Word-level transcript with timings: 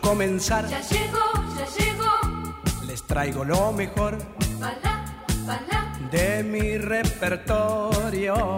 Comenzar. 0.00 0.68
ya 0.68 0.80
llegó, 0.80 1.18
ya 1.56 1.66
llegó. 1.84 2.84
Les 2.86 3.02
traigo 3.02 3.44
lo 3.44 3.72
mejor 3.72 4.18
Balá, 4.58 5.04
balá, 5.46 5.92
de 6.10 6.42
mi 6.42 6.78
repertorio. 6.78 8.56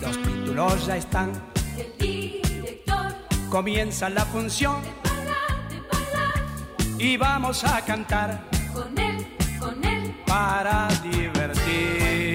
Los 0.00 0.22
títulos 0.22 0.86
ya 0.86 0.96
están, 0.96 1.30
el 1.76 1.92
director. 1.98 3.14
comienza 3.50 4.08
la 4.08 4.24
función 4.24 4.82
De 4.82 4.90
balá, 5.10 5.68
de 5.68 5.80
balá, 5.80 6.98
y 6.98 7.16
vamos 7.16 7.64
a 7.64 7.80
cantar 7.84 8.44
con 8.72 8.98
él, 8.98 9.26
con 9.60 9.84
él. 9.84 10.14
para 10.26 10.88
divertirnos. 11.02 12.31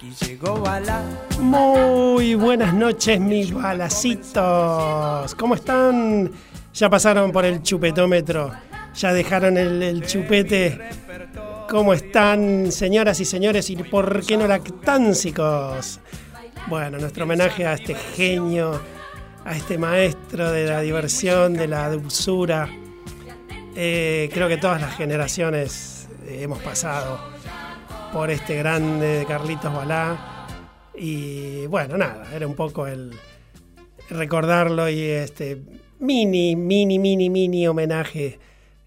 Aquí 0.00 0.14
llegó 0.24 0.58
Bala, 0.58 1.02
Muy 1.40 2.34
buenas 2.34 2.72
noches, 2.72 3.20
mis 3.20 3.52
balacitos. 3.52 5.34
¿Cómo 5.34 5.56
están? 5.56 6.32
Ya 6.72 6.88
pasaron 6.88 7.30
por 7.30 7.44
el 7.44 7.62
chupetómetro. 7.62 8.50
Ya 8.94 9.12
dejaron 9.12 9.58
el, 9.58 10.02
chupete. 10.06 10.88
¿Cómo 11.68 11.92
están, 11.92 12.72
señoras 12.72 13.20
y 13.20 13.26
señores? 13.26 13.68
¿Y 13.68 13.76
por 13.76 14.24
qué 14.24 14.38
no 14.38 14.46
lactánsicos? 14.46 16.00
Bueno, 16.66 16.96
nuestro 16.96 17.24
homenaje 17.24 17.66
a 17.66 17.74
este 17.74 17.94
genio, 17.94 18.80
a 19.44 19.54
este 19.54 19.76
maestro 19.76 20.50
de 20.50 20.64
la 20.64 20.80
diversión, 20.80 21.52
de 21.52 21.68
la 21.68 21.90
dulzura. 21.90 22.70
Eh, 23.76 24.30
creo 24.32 24.48
que 24.48 24.56
todas 24.56 24.80
las 24.80 24.96
generaciones 24.96 26.08
hemos 26.26 26.60
pasado 26.60 27.38
por 28.12 28.30
este 28.30 28.56
grande 28.56 29.18
de 29.18 29.26
Carlitos 29.26 29.72
Balá. 29.72 30.46
Y 30.94 31.66
bueno, 31.66 31.96
nada, 31.96 32.26
era 32.34 32.46
un 32.46 32.54
poco 32.54 32.86
el 32.86 33.12
recordarlo 34.08 34.88
y 34.88 35.02
este 35.02 35.62
mini, 36.00 36.56
mini, 36.56 36.98
mini, 36.98 37.30
mini 37.30 37.68
homenaje 37.68 38.38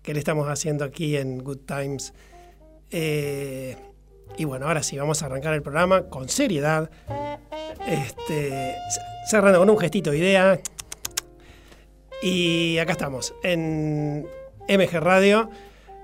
que 0.01 0.13
le 0.13 0.19
estamos 0.19 0.47
haciendo 0.49 0.83
aquí 0.83 1.15
en 1.15 1.43
Good 1.43 1.59
Times. 1.65 2.13
Eh, 2.91 3.77
y 4.37 4.45
bueno, 4.45 4.67
ahora 4.67 4.83
sí, 4.83 4.97
vamos 4.97 5.23
a 5.23 5.27
arrancar 5.27 5.53
el 5.53 5.61
programa 5.61 6.03
con 6.09 6.27
seriedad. 6.27 6.89
Este, 7.87 8.75
cerrando 9.27 9.59
con 9.59 9.69
un 9.69 9.77
gestito 9.77 10.11
de 10.11 10.17
idea. 10.17 10.59
Y 12.21 12.77
acá 12.77 12.93
estamos, 12.93 13.33
en 13.43 14.25
MG 14.67 14.99
Radio, 14.99 15.49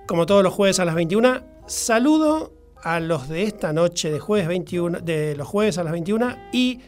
como 0.08 0.25
todos 0.25 0.44
los 0.44 0.53
jueves 0.53 0.80
a 0.80 0.86
las 0.86 0.95
21. 0.95 1.42
Saludo 1.67 2.59
a 2.83 2.99
los 2.99 3.29
de 3.29 3.44
esta 3.44 3.73
noche 3.73 4.12
de 4.12 4.19
jueves 4.19 4.47
21, 4.47 5.00
de 5.01 5.35
los 5.35 5.47
jueves 5.47 5.78
a 5.78 5.84
las 5.84 5.91
21 5.91 6.35
y 6.51 6.79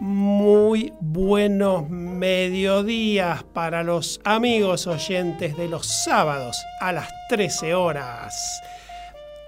muy 0.00 0.92
buenos 1.00 1.88
mediodías 1.88 3.42
para 3.44 3.82
los 3.82 4.20
amigos 4.24 4.86
oyentes 4.86 5.56
de 5.56 5.68
los 5.68 5.86
sábados 5.86 6.56
a 6.80 6.92
las 6.92 7.08
13 7.28 7.74
horas. 7.74 8.34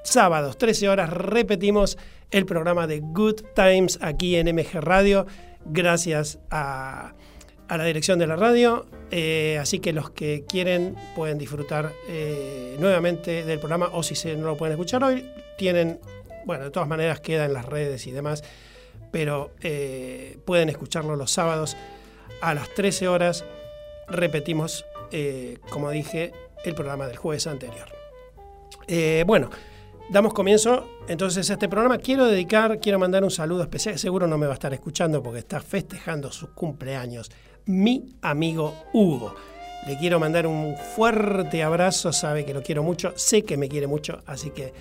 Sábados, 0.03 0.57
13 0.57 0.89
horas, 0.89 1.11
repetimos 1.11 1.99
el 2.31 2.47
programa 2.47 2.87
de 2.87 3.01
Good 3.01 3.43
Times 3.55 3.99
aquí 4.01 4.37
en 4.37 4.55
MG 4.55 4.81
Radio. 4.81 5.27
Gracias 5.67 6.39
a, 6.51 7.13
a 7.69 7.77
la 7.77 7.85
dirección 7.85 8.19
de 8.19 8.27
la 8.27 8.37
radio. 8.37 8.87
Eh, 9.11 9.59
así 9.61 9.79
que 9.79 9.93
los 9.93 10.11
que 10.11 10.45
quieren 10.49 10.97
pueden 11.15 11.39
disfrutar 11.39 11.93
eh, 12.09 12.77
nuevamente 12.79 13.45
del 13.45 13.59
programa 13.59 13.91
o 13.93 14.03
si 14.03 14.15
se, 14.15 14.37
no 14.37 14.47
lo 14.47 14.57
pueden 14.57 14.73
escuchar 14.73 15.03
hoy, 15.05 15.25
tienen, 15.59 16.01
bueno, 16.47 16.65
de 16.65 16.71
todas 16.71 16.89
maneras 16.89 17.21
queda 17.21 17.45
en 17.45 17.53
las 17.53 17.67
redes 17.67 18.07
y 18.07 18.13
demás, 18.13 18.43
pero 19.11 19.51
eh, 19.61 20.39
pueden 20.47 20.71
escucharlo 20.71 21.17
los 21.17 21.31
sábados 21.31 21.77
a 22.41 22.55
las 22.55 22.73
13 22.75 23.09
horas. 23.09 23.45
Repetimos, 24.07 24.87
eh, 25.13 25.59
como 25.69 25.91
dije, 25.91 26.33
el 26.65 26.75
programa 26.75 27.07
del 27.07 27.17
jueves 27.17 27.47
anterior. 27.47 27.89
Eh, 28.87 29.25
bueno, 29.27 29.51
damos 30.11 30.33
comienzo 30.33 30.89
entonces 31.09 31.51
a 31.51 31.55
este 31.55 31.69
programa. 31.69 31.99
Quiero 31.99 32.27
dedicar, 32.27 32.79
quiero 32.81 32.99
mandar 32.99 33.25
un 33.25 33.31
saludo 33.31 33.63
especial. 33.63 33.99
Seguro 33.99 34.27
no 34.27 34.39
me 34.39 34.47
va 34.47 34.53
a 34.53 34.55
estar 34.55 34.73
escuchando 34.73 35.23
porque 35.23 35.41
está 35.41 35.61
festejando 35.61 36.33
su 36.33 36.55
cumpleaños. 36.55 37.31
Mi 37.67 38.17
amigo 38.23 38.75
Hugo. 38.93 39.35
Le 39.87 39.97
quiero 39.97 40.19
mandar 40.19 40.47
un 40.47 40.77
fuerte 40.77 41.63
abrazo, 41.63 42.13
sabe 42.13 42.45
que 42.45 42.53
lo 42.53 42.63
quiero 42.63 42.83
mucho, 42.83 43.13
sé 43.17 43.45
que 43.45 43.57
me 43.57 43.69
quiere 43.69 43.87
mucho, 43.87 44.23
así 44.27 44.51
que 44.51 44.75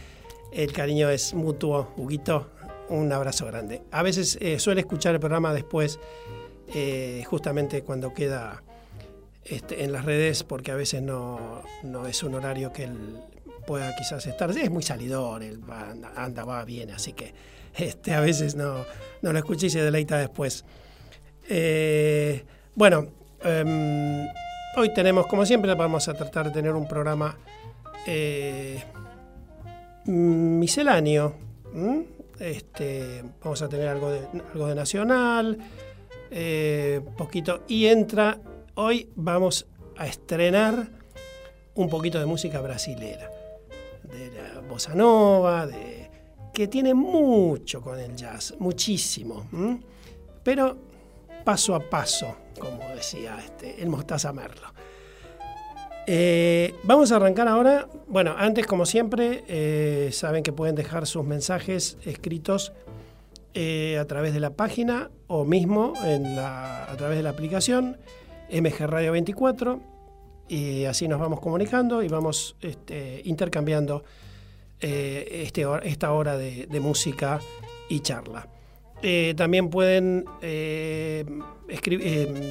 el 0.52 0.72
cariño 0.74 1.10
es 1.10 1.34
mutuo. 1.34 1.94
Huguito, 1.98 2.50
un 2.90 3.12
abrazo 3.12 3.46
grande. 3.46 3.82
A 3.92 4.04
veces 4.04 4.38
eh, 4.42 4.60
suele 4.60 4.82
escuchar 4.82 5.14
el 5.14 5.20
programa 5.20 5.54
después, 5.54 6.00
eh, 6.74 7.24
justamente 7.28 7.84
cuando 7.84 8.14
queda 8.14 8.64
este, 9.44 9.84
en 9.84 9.92
las 9.92 10.06
redes, 10.06 10.44
porque 10.44 10.72
a 10.72 10.76
veces 10.76 11.02
no, 11.02 11.62
no 11.84 12.08
es 12.08 12.24
un 12.24 12.36
horario 12.36 12.74
que 12.74 12.86
él 12.86 12.98
pueda 13.66 13.96
quizás 13.96 14.26
estar. 14.26 14.50
Es 14.50 14.72
muy 14.72 14.84
salidor, 14.84 15.44
él 15.44 15.62
anda, 16.16 16.46
va, 16.46 16.64
viene, 16.66 16.94
así 16.94 17.14
que 17.14 17.34
este, 17.76 18.14
a 18.14 18.22
veces 18.22 18.56
no, 18.56 18.86
no 19.22 19.34
lo 19.34 19.38
escuché 19.40 19.68
y 19.68 19.70
se 19.70 19.82
deleita 19.82 20.18
después. 20.18 20.66
Eh, 21.50 22.44
bueno, 22.76 23.08
em, 23.44 24.28
hoy 24.76 24.94
tenemos, 24.94 25.28
como 25.28 25.46
siempre, 25.46 25.74
vamos 25.76 26.08
a 26.08 26.14
tratar 26.14 26.48
de 26.48 26.52
tener 26.52 26.74
un 26.74 26.88
programa 26.88 27.38
misceláneo. 30.08 31.36
¿m? 31.74 32.06
Este, 32.40 33.24
vamos 33.44 33.62
a 33.62 33.70
tener 33.70 33.88
algo 33.88 34.12
de, 34.12 34.28
algo 34.54 34.68
de 34.68 34.76
nacional, 34.76 35.58
eh, 36.30 37.02
poquito. 37.18 37.64
Y 37.68 37.88
entra, 37.88 38.40
hoy 38.76 39.10
vamos 39.16 39.68
a 39.98 40.08
estrenar 40.08 40.88
un 41.76 41.90
poquito 41.90 42.20
de 42.20 42.26
música 42.26 42.62
brasilera, 42.62 43.30
de 44.04 44.32
la 44.32 44.62
bossa 44.62 44.94
nova, 44.94 45.66
de, 45.68 46.10
que 46.54 46.68
tiene 46.68 46.94
mucho 46.94 47.82
con 47.82 48.00
el 48.00 48.16
jazz, 48.16 48.56
muchísimo. 48.60 49.48
Pero 50.44 50.78
paso 51.44 51.76
a 51.76 51.80
paso, 51.80 52.36
como 52.60 52.80
decía 52.96 53.38
este, 53.44 53.82
el 53.82 53.90
Mostaza 53.90 54.34
Merlo. 54.34 54.77
Eh, 56.10 56.74
vamos 56.84 57.12
a 57.12 57.18
arrancar 57.18 57.50
ahora. 57.50 57.90
Bueno, 58.08 58.34
antes, 58.38 58.66
como 58.66 58.86
siempre, 58.86 59.44
eh, 59.50 60.10
saben 60.14 60.42
que 60.42 60.54
pueden 60.54 60.74
dejar 60.74 61.06
sus 61.06 61.26
mensajes 61.26 61.98
escritos 62.06 62.72
eh, 63.54 63.98
a 64.00 64.06
través 64.06 64.34
de 64.34 64.40
la 64.40 64.52
página 64.52 65.12
o 65.28 65.44
mismo 65.44 65.94
en 66.06 66.38
la, 66.38 66.86
a 66.86 66.96
través 66.96 67.18
de 67.18 67.24
la 67.24 67.32
aplicación 67.32 67.98
MG 68.50 68.88
Radio 68.88 69.12
24 69.12 69.82
y 70.48 70.86
así 70.86 71.10
nos 71.10 71.20
vamos 71.20 71.42
comunicando 71.42 72.02
y 72.02 72.08
vamos 72.08 72.56
este, 72.62 73.22
intercambiando 73.26 74.06
este, 74.80 75.66
esta 75.84 76.14
hora 76.14 76.38
de, 76.38 76.68
de 76.68 76.80
música 76.80 77.42
y 77.90 78.00
charla. 78.00 78.48
También 79.36 79.70
pueden 79.70 80.24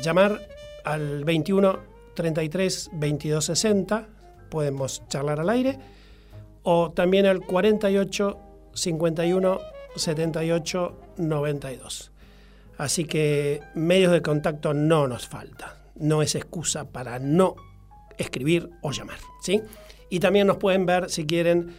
llamar 0.02 0.46
al 0.84 1.24
21 1.24 1.95
33 2.16 2.90
22 2.94 3.44
60, 3.44 4.08
podemos 4.50 5.06
charlar 5.06 5.38
al 5.38 5.50
aire, 5.50 5.78
o 6.64 6.90
también 6.90 7.26
al 7.26 7.42
48 7.42 8.38
51 8.74 9.60
78 9.94 11.00
92. 11.18 12.12
Así 12.78 13.04
que 13.04 13.62
medios 13.74 14.12
de 14.12 14.20
contacto 14.20 14.74
no 14.74 15.06
nos 15.06 15.28
falta, 15.28 15.78
no 15.94 16.22
es 16.22 16.34
excusa 16.34 16.90
para 16.90 17.18
no 17.18 17.56
escribir 18.18 18.70
o 18.82 18.90
llamar. 18.90 19.18
¿sí? 19.40 19.62
Y 20.10 20.20
también 20.20 20.46
nos 20.46 20.58
pueden 20.58 20.84
ver, 20.86 21.08
si 21.08 21.26
quieren, 21.26 21.74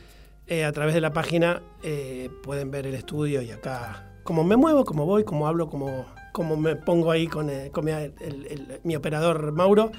eh, 0.48 0.64
a 0.64 0.72
través 0.72 0.96
de 0.96 1.02
la 1.02 1.14
página, 1.14 1.62
eh, 1.84 2.30
pueden 2.44 2.72
ver 2.72 2.88
el 2.88 2.96
estudio 2.96 3.42
y 3.42 3.52
acá 3.52 4.14
cómo 4.24 4.44
me 4.44 4.56
muevo, 4.56 4.86
cómo 4.86 5.06
voy, 5.06 5.24
cómo 5.24 5.48
hablo, 5.48 5.70
cómo, 5.70 6.06
como 6.34 6.58
me 6.58 6.76
pongo 6.76 7.12
ahí 7.12 7.28
con, 7.28 7.50
eh, 7.50 7.70
con 7.72 7.86
mi 8.84 8.96
operador 8.96 9.52
Mauro, 9.52 9.92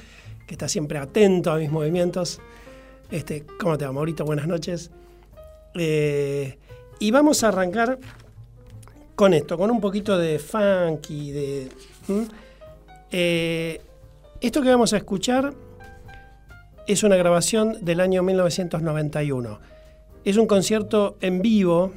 que 0.48 0.54
está 0.54 0.66
siempre 0.66 0.98
atento 0.98 1.52
a 1.52 1.58
mis 1.58 1.70
movimientos. 1.70 2.40
Este, 3.10 3.44
¿Cómo 3.60 3.76
te 3.76 3.84
va, 3.84 3.92
Maurito? 3.92 4.24
Buenas 4.24 4.48
noches. 4.48 4.90
Eh, 5.74 6.58
y 6.98 7.10
vamos 7.10 7.44
a 7.44 7.48
arrancar 7.48 7.98
con 9.14 9.34
esto, 9.34 9.58
con 9.58 9.70
un 9.70 9.80
poquito 9.80 10.16
de 10.16 10.38
funk 10.38 11.10
y 11.10 11.30
de... 11.32 11.68
Eh, 13.10 13.80
esto 14.40 14.62
que 14.62 14.70
vamos 14.70 14.94
a 14.94 14.96
escuchar 14.96 15.52
es 16.86 17.02
una 17.02 17.16
grabación 17.16 17.84
del 17.84 18.00
año 18.00 18.22
1991. 18.22 19.60
Es 20.24 20.38
un 20.38 20.46
concierto 20.46 21.18
en 21.20 21.42
vivo 21.42 21.92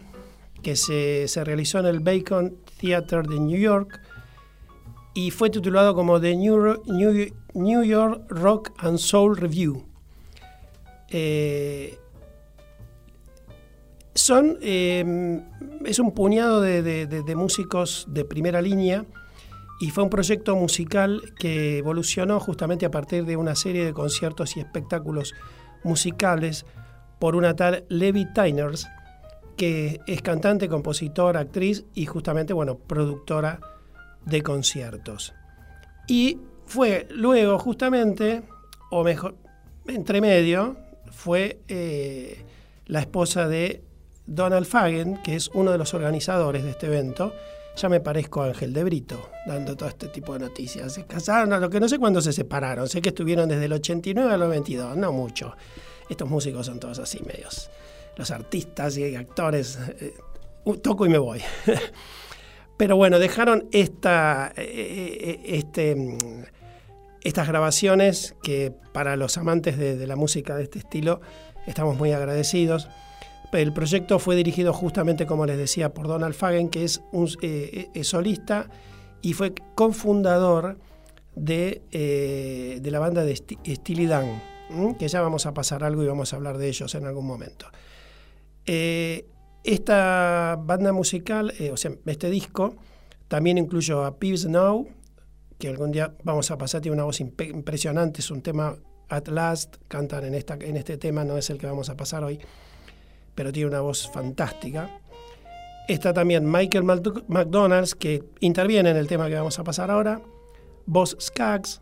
que 0.62 0.76
se, 0.76 1.30
se 1.30 1.44
realizó 1.46 1.80
en 1.80 1.86
el 1.86 2.02
Bacon 2.02 2.58
Theater 2.82 3.26
de 3.26 3.40
New 3.40 3.58
York 3.58 4.02
y 5.14 5.32
fue 5.32 5.50
titulado 5.50 5.94
como 5.94 6.20
The 6.20 6.36
New, 6.36 6.82
New- 7.54 7.84
York 7.84 8.24
Rock 8.30 8.72
and 8.78 8.98
Soul 8.98 9.36
Review. 9.38 9.84
Eh, 11.10 11.98
son, 14.14 14.58
eh, 14.62 15.42
es 15.86 16.00
un 16.00 16.12
puñado 16.14 16.62
de- 16.62 16.82
de 17.08 17.36
músicos 17.36 18.06
de 18.10 18.26
primera 18.26 18.62
línea 18.62 19.06
y 19.80 19.90
fue 19.90 20.04
un 20.04 20.10
proyecto 20.10 20.56
musical 20.56 21.22
que 21.40 21.80
evolucionó 21.80 22.40
justamente 22.40 22.86
a 22.86 22.92
partir 22.92 23.26
de 23.26 23.36
una 23.38 23.56
serie 23.56 23.84
de 23.86 23.94
conciertos 23.94 24.56
y 24.58 24.60
espectáculos 24.60 25.34
musicales 25.84 26.66
por 27.20 27.36
una 27.36 27.56
tal 27.56 27.86
Levi 27.90 28.32
Tyners, 28.34 28.88
que 29.58 30.00
es 30.08 30.22
cantante, 30.22 30.70
compositora, 30.70 31.40
actriz 31.40 31.86
y 31.94 32.06
justamente, 32.06 32.54
bueno, 32.54 32.78
productora 32.78 33.60
de 34.26 34.42
conciertos. 34.42 35.34
Y 36.08 36.40
fue 36.66 37.08
luego 37.12 37.60
justamente, 37.60 38.44
o 38.90 39.04
mejor, 39.04 39.36
entre 39.88 40.22
medio, 40.22 40.78
fue 41.12 41.62
eh, 41.68 42.46
la 42.86 43.00
esposa 43.00 43.48
de 43.48 43.84
Donald 44.26 44.66
Fagen, 44.66 45.18
que 45.18 45.36
es 45.36 45.50
uno 45.54 45.72
de 45.72 45.78
los 45.78 45.94
organizadores 45.94 46.64
de 46.64 46.72
este 46.72 46.88
evento. 46.88 47.34
Ya 47.76 47.90
me 47.90 48.00
parezco 48.00 48.42
a 48.42 48.48
Ángel 48.48 48.74
de 48.74 48.84
Brito, 48.84 49.30
dando 49.46 49.76
todo 49.76 49.90
este 49.90 50.08
tipo 50.08 50.34
de 50.34 50.40
noticias. 50.40 50.94
Se 50.94 51.06
casaron, 51.06 51.60
lo 51.60 51.70
que 51.70 51.80
no 51.80 51.88
sé 51.88 52.00
cuándo 52.00 52.22
se 52.22 52.34
separaron. 52.34 52.88
Sé 52.88 53.02
que 53.02 53.10
estuvieron 53.10 53.48
desde 53.48 53.66
el 53.66 53.74
89 53.74 54.34
al 54.34 54.40
92, 54.40 54.98
no 54.98 55.12
mucho. 55.12 55.56
Estos 56.10 56.30
músicos 56.30 56.66
son 56.66 56.80
todos 56.80 57.00
así 57.00 57.22
medios. 57.26 57.70
Los 58.18 58.32
artistas 58.32 58.98
y 58.98 59.16
actores, 59.16 59.80
eh, 60.00 60.14
toco 60.82 61.06
y 61.06 61.10
me 61.10 61.18
voy. 61.18 61.42
Pero 62.82 62.96
bueno, 62.96 63.20
dejaron 63.20 63.68
esta, 63.72 64.54
eh, 64.58 64.64
eh, 64.66 65.42
este, 65.46 65.96
mm, 65.96 66.18
estas 67.24 67.48
grabaciones 67.48 68.34
que 68.42 68.74
para 68.92 69.16
los 69.18 69.38
amantes 69.38 69.78
de, 69.78 70.08
la 70.08 70.16
música 70.16 70.56
de 70.56 70.64
este 70.64 70.80
estilo 70.80 71.22
estamos 71.68 71.96
muy 71.96 72.12
agradecidos. 72.12 72.90
El 73.54 73.72
proyecto 73.72 74.18
fue 74.18 74.36
dirigido 74.36 74.74
justamente, 74.74 75.28
como 75.28 75.46
les 75.46 75.58
decía, 75.58 75.94
por 75.94 76.08
Donald 76.08 76.34
Fagen, 76.34 76.70
que 76.70 76.84
es 76.84 77.04
un 77.12 77.30
eh, 77.44 77.92
solista 78.02 78.68
y 79.22 79.34
fue 79.34 79.54
cofundador 79.76 80.80
de, 81.36 81.84
de 82.82 82.92
la 82.92 82.98
banda 82.98 83.24
de 83.24 83.36
Steely 83.36 84.08
Dan, 84.08 84.42
que 84.98 85.08
ya 85.08 85.22
vamos 85.22 85.46
a 85.46 85.54
pasar 85.54 85.84
algo 85.84 86.02
y 86.02 86.08
vamos 86.08 86.34
a 86.34 86.38
hablar 86.38 86.58
de 86.58 86.70
ellos 86.70 86.96
en 86.96 87.06
algún 87.06 87.28
momento. 87.28 87.68
Esta 89.64 90.58
banda 90.60 90.92
musical, 90.94 91.54
eh, 91.60 91.72
o 91.72 91.78
sea, 91.78 91.92
este 92.06 92.30
disco, 92.30 92.76
también 93.28 93.58
incluyó 93.58 94.04
a 94.04 94.18
Peeves 94.18 94.46
Now, 94.48 94.88
que 95.58 95.70
algún 95.70 95.92
día 95.92 96.16
vamos 96.24 96.50
a 96.52 96.58
pasar, 96.58 96.82
tiene 96.82 96.96
una 96.96 97.04
voz 97.04 97.20
impresionante, 97.20 98.22
es 98.22 98.32
un 98.32 98.42
tema 98.42 98.76
At 99.10 99.28
Last, 99.28 99.76
cantan 99.88 100.26
en, 100.26 100.34
esta, 100.34 100.56
en 100.60 100.78
este 100.78 100.98
tema, 100.98 101.24
no 101.24 101.38
es 101.38 101.50
el 101.50 101.58
que 101.58 101.68
vamos 101.68 101.90
a 101.90 101.96
pasar 101.98 102.24
hoy, 102.24 102.40
pero 103.36 103.52
tiene 103.52 103.70
una 103.70 103.82
voz 103.82 104.10
fantástica. 104.12 104.90
Está 105.88 106.14
también 106.14 106.50
Michael 106.50 106.84
McDonald's, 106.84 107.96
que 107.96 108.24
interviene 108.40 108.90
en 108.92 108.98
el 108.98 109.08
tema 109.08 109.28
que 109.28 109.36
vamos 109.36 109.60
a 109.60 109.64
pasar 109.64 109.92
ahora, 109.92 110.22
Boss 110.86 111.16
Skaggs, 111.20 111.82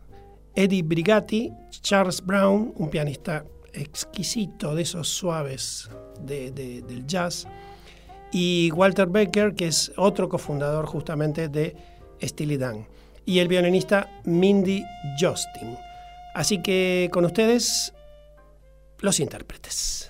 Eddie 0.54 0.82
Brigatti, 0.82 1.52
Charles 1.70 2.24
Brown, 2.24 2.72
un 2.76 2.90
pianista 2.90 3.44
exquisito 3.72 4.74
de 4.74 4.82
esos 4.82 5.08
suaves 5.08 5.88
de- 6.20 6.50
del 6.50 7.06
jazz, 7.06 7.46
y 8.32 8.70
Walter 8.72 9.06
Becker, 9.06 9.54
que 9.54 9.68
es 9.68 9.92
otro 9.96 10.28
cofundador 10.28 10.86
justamente 10.86 11.48
de 11.48 11.76
Steely 12.22 12.56
Dan, 12.56 12.86
y 13.24 13.38
el 13.38 13.48
violinista 13.48 14.08
Mindy 14.24 14.84
Justin. 15.18 15.76
Así 16.34 16.62
que 16.62 17.08
con 17.12 17.24
ustedes, 17.24 17.92
los 19.00 19.18
intérpretes. 19.20 20.09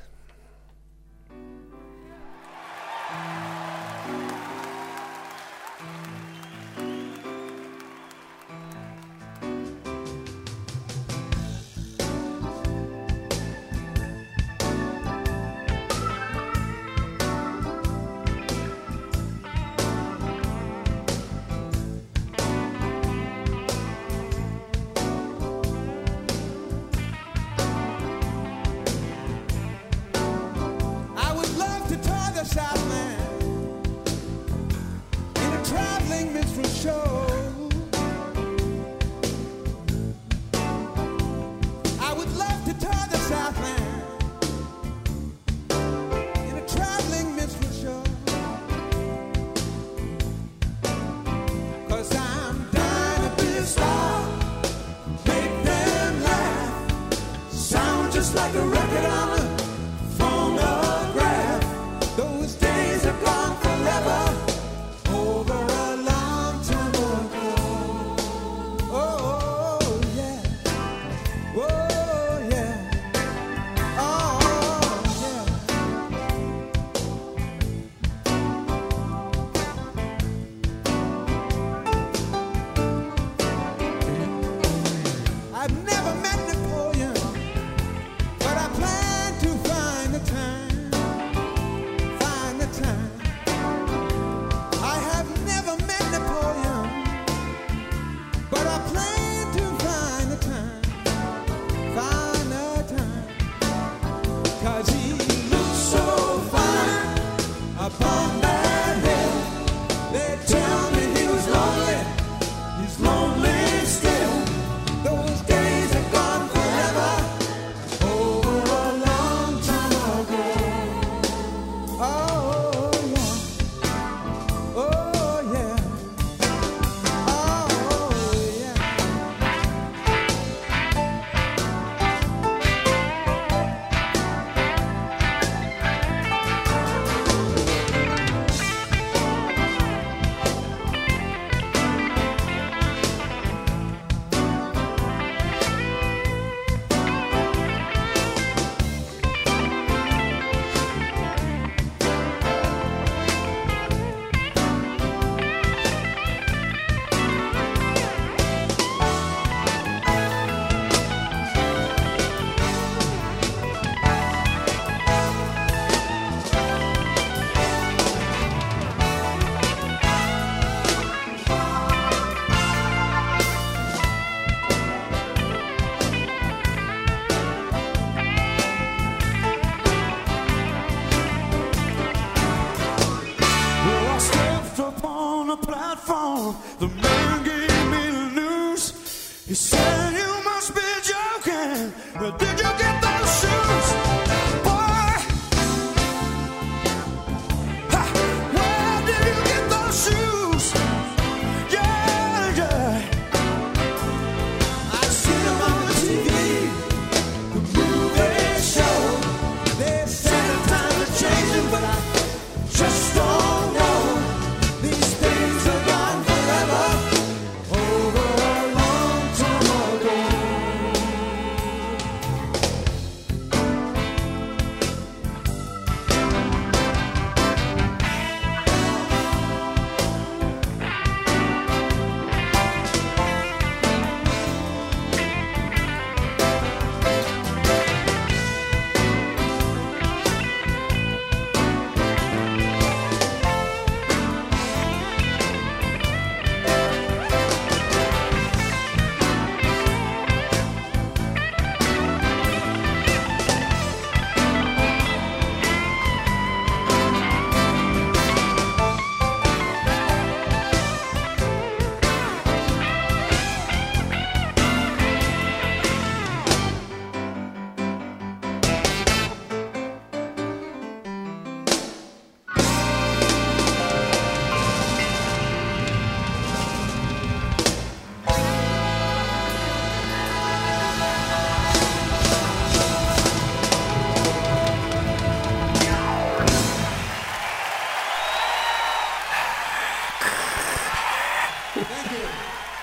platform. 185.57 186.57
The 186.78 186.88
man 186.88 187.45
gave 187.45 187.87
me 187.92 188.11
the 188.11 188.40
news. 188.40 189.45
He 189.47 189.54
said, 189.54 190.12
You 190.12 190.45
must 190.45 190.75
be 190.75 190.88
joking. 191.02 191.92
Where 192.21 192.33
did 192.38 192.59
you 192.59 192.71
get 192.78 193.02
those? 193.02 193.30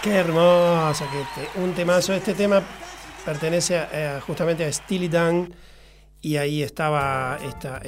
Qué 0.01 0.15
hermoso, 0.15 1.05
un 1.55 1.73
temazo. 1.73 2.13
Este 2.13 2.33
tema 2.33 2.61
pertenece 3.25 3.77
a- 3.77 4.21
justamente 4.21 4.63
a 4.65 4.71
Steely 4.71 5.09
Dan 5.09 5.53
y 6.21 6.37
ahí 6.37 6.63
estaba 6.63 7.37
esta, 7.43 7.81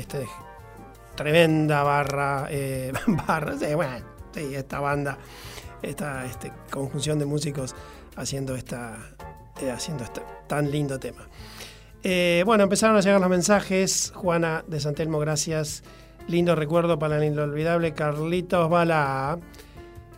tremenda 1.16 1.84
barra, 1.84 2.48
eh, 2.50 2.92
barra, 3.28 3.56
esta 4.36 4.80
banda, 4.80 5.18
esta 5.82 6.26
este, 6.26 6.52
conjunción 6.72 7.20
de 7.20 7.26
músicos 7.26 7.76
haciendo 8.16 8.56
esta, 8.56 8.98
eh, 9.62 9.72
haciendo 9.72 10.04
este 10.04 10.22
tan 10.48 10.72
lindo 10.72 11.00
tema. 11.00 11.28
Eh, 12.04 12.44
bueno, 12.46 12.64
empezaron 12.64 12.96
a 12.96 13.02
llegar 13.02 13.20
los 13.20 13.30
mensajes. 13.30 14.12
Juana 14.16 14.64
de 14.68 14.80
Santelmo, 14.80 15.20
gracias. 15.20 15.84
Lindo 16.28 16.56
recuerdo 16.56 16.98
para 17.00 17.18
el 17.18 17.24
inolvidable 17.26 17.94
Carlitos 17.94 18.70
Bala. 18.70 19.38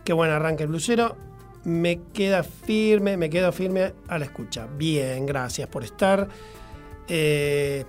Qué 0.04 0.12
buen 0.12 0.30
arranque 0.30 0.64
el 0.64 0.68
blusero. 0.68 1.16
Me 1.64 2.00
queda 2.12 2.42
firme, 2.42 3.16
me 3.16 3.30
quedo 3.30 3.52
firme 3.52 3.92
a 4.08 4.18
la 4.18 4.24
escucha. 4.24 4.66
Bien, 4.66 5.26
gracias 5.26 5.68
por 5.68 5.84
estar. 5.84 6.28
Eh, 7.08 7.84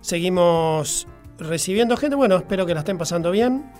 seguimos 0.00 1.08
recibiendo 1.38 1.96
gente. 1.96 2.14
Bueno, 2.14 2.36
espero 2.36 2.66
que 2.66 2.74
la 2.74 2.80
estén 2.80 2.98
pasando 2.98 3.30
bien. 3.30 3.70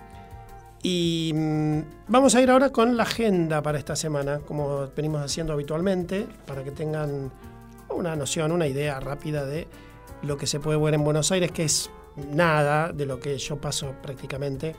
Y 0.83 1.33
mm, 1.35 1.81
vamos 2.09 2.35
a 2.35 2.43
ir 2.43 2.51
ahora 2.51 2.71
con 2.71 2.97
la 2.97 3.03
agenda 3.05 3.63
para 3.63 3.79
esta 3.79 3.95
semana, 3.95 4.41
como 4.41 4.89
venimos 4.97 5.23
haciendo 5.23 5.53
habitualmente, 5.53 6.27
para 6.47 6.65
que 6.65 6.71
tengan 6.71 7.31
una 7.91 8.17
noción, 8.17 8.51
una 8.51 8.67
idea 8.67 8.99
rápida 8.99 9.45
de 9.45 9.69
lo 10.23 10.37
que 10.37 10.47
se 10.47 10.59
puede 10.59 10.79
ver 10.79 10.95
en 10.95 11.05
Buenos 11.05 11.31
Aires, 11.33 11.53
que 11.53 11.65
es 11.65 11.91
nada 12.17 12.93
de 12.93 13.07
lo 13.07 13.21
que 13.21 13.37
yo 13.39 13.61
paso 13.61 13.95
prácticamente, 14.03 14.75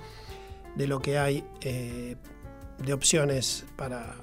de 0.75 0.87
lo 0.87 0.99
que 0.99 1.17
hay 1.17 1.43
eh, 1.61 2.15
de 2.85 2.93
opciones 2.93 3.65
para, 3.75 4.15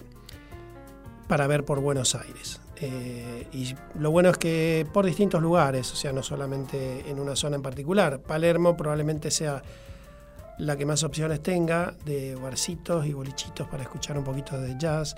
para 1.26 1.46
ver 1.46 1.64
por 1.64 1.80
Buenos 1.80 2.14
Aires. 2.14 2.60
Eh, 2.80 3.48
y 3.52 3.74
lo 3.98 4.10
bueno 4.10 4.30
es 4.30 4.38
que 4.38 4.86
por 4.92 5.04
distintos 5.04 5.42
lugares, 5.42 5.92
o 5.92 5.96
sea, 5.96 6.12
no 6.12 6.22
solamente 6.22 7.08
en 7.08 7.18
una 7.18 7.34
zona 7.34 7.56
en 7.56 7.62
particular. 7.62 8.20
Palermo 8.20 8.76
probablemente 8.76 9.30
sea 9.30 9.62
la 10.58 10.76
que 10.76 10.86
más 10.86 11.02
opciones 11.02 11.42
tenga 11.42 11.94
de 12.04 12.34
barcitos 12.34 13.06
y 13.06 13.12
bolichitos 13.12 13.66
para 13.68 13.82
escuchar 13.82 14.18
un 14.18 14.24
poquito 14.24 14.60
de 14.60 14.76
jazz 14.76 15.16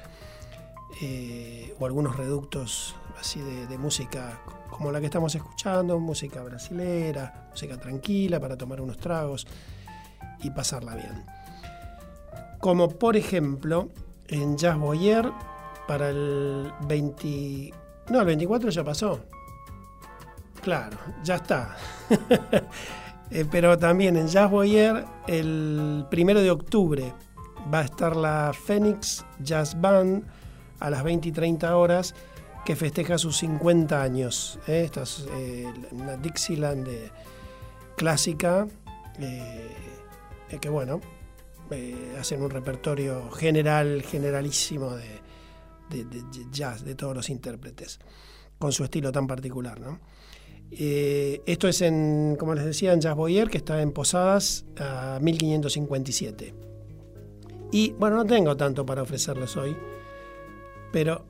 eh, 1.03 1.75
o 1.79 1.87
algunos 1.87 2.17
reductos 2.17 2.95
así 3.19 3.41
de, 3.41 3.67
de 3.67 3.79
música 3.79 4.41
como 4.71 4.93
la 4.93 5.01
que 5.01 5.07
estamos 5.07 5.35
escuchando, 5.35 5.99
música 5.99 6.43
brasilera, 6.43 7.49
música 7.51 7.79
tranquila 7.79 8.41
para 8.41 8.57
tomar 8.57 8.81
unos 8.81 8.97
tragos 8.97 9.47
y 10.43 10.51
pasarla 10.51 10.95
bien. 10.95 11.25
Como 12.61 12.89
por 12.91 13.17
ejemplo 13.17 13.89
en 14.29 14.57
Jazz 14.57 14.77
Boyer 14.79 15.31
para 15.89 16.11
el 16.11 16.71
20... 16.87 17.73
No, 18.11 18.21
el 18.21 18.27
24 18.27 18.71
ya 18.71 18.85
pasó. 18.85 19.21
Claro, 20.63 20.97
ya 21.23 21.37
está. 21.37 21.77
Eh, 23.33 23.47
pero 23.49 23.79
también 23.79 24.17
en 24.17 24.27
Jazz 24.27 24.51
Boyer 24.51 25.05
el 25.29 26.05
primero 26.11 26.41
de 26.41 26.51
octubre 26.51 27.15
va 27.73 27.79
a 27.79 27.85
estar 27.85 28.17
la 28.17 28.51
Phoenix 28.53 29.25
Jazz 29.39 29.81
Band 29.81 30.25
a 30.81 30.91
las 30.91 31.05
20 31.05 31.29
y 31.29 31.31
30 31.31 31.77
horas 31.77 32.13
que 32.65 32.75
festeja 32.75 33.19
sus 33.19 33.37
50 33.37 34.03
años. 34.03 34.59
¿eh? 34.67 34.83
Esta 34.85 35.03
es 35.03 35.29
eh, 35.33 35.73
una 35.93 36.17
Dixieland 36.17 36.85
de- 36.89 37.13
clásica 37.97 38.67
eh, 39.21 39.77
eh, 40.51 40.59
que 40.59 40.69
bueno, 40.69 41.01
eh, 41.71 42.17
hacen 42.19 42.43
un 42.43 42.51
repertorio 42.51 43.31
general, 43.31 44.03
generalísimo 44.03 44.93
de, 44.95 45.21
jazz 46.51 46.85
de 46.85 46.95
todos 46.95 47.15
los 47.15 47.31
intérpretes, 47.31 47.99
con 48.59 48.73
su 48.73 48.85
estilo 48.85 49.13
tan 49.13 49.27
particular. 49.27 49.81
¿no? 49.81 50.01
Eh, 50.71 51.43
esto 51.47 51.69
es 51.69 51.83
en, 51.83 52.37
como 52.39 52.55
les 52.55 52.65
decía, 52.65 52.93
en 52.93 53.01
Jazz 53.01 53.17
Boyer, 53.17 53.49
que 53.51 53.59
está 53.59 53.83
en 53.83 53.93
Posadas 53.93 54.65
a 54.79 55.19
1557. 55.21 56.55
Y 57.73 57.93
bueno, 57.93 58.17
no 58.17 58.27
tengo 58.27 58.57
tanto 58.57 58.85
para 58.85 59.03
ofrecerles 59.03 59.57
hoy, 59.57 59.77
pero 60.93 61.27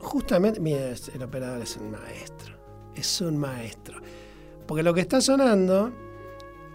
justamente, 0.00 0.60
mira, 0.60 0.90
el 1.14 1.22
operador 1.22 1.62
es 1.62 1.76
un 1.76 1.90
maestro, 1.90 2.56
es 2.94 3.20
un 3.20 3.36
maestro. 3.36 4.00
Porque 4.66 4.82
lo 4.82 4.94
que 4.94 5.00
está 5.00 5.20
sonando 5.20 5.92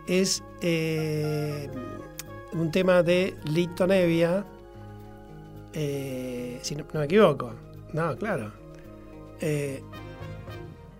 es 0.07 0.43
eh, 0.61 1.69
un 2.53 2.71
tema 2.71 3.03
de 3.03 3.35
Lito 3.45 3.87
Nevia, 3.87 4.45
eh, 5.73 6.59
si 6.61 6.75
no, 6.75 6.85
no 6.93 6.99
me 6.99 7.05
equivoco, 7.05 7.53
no, 7.93 8.15
claro. 8.17 8.51
Eh, 9.39 9.81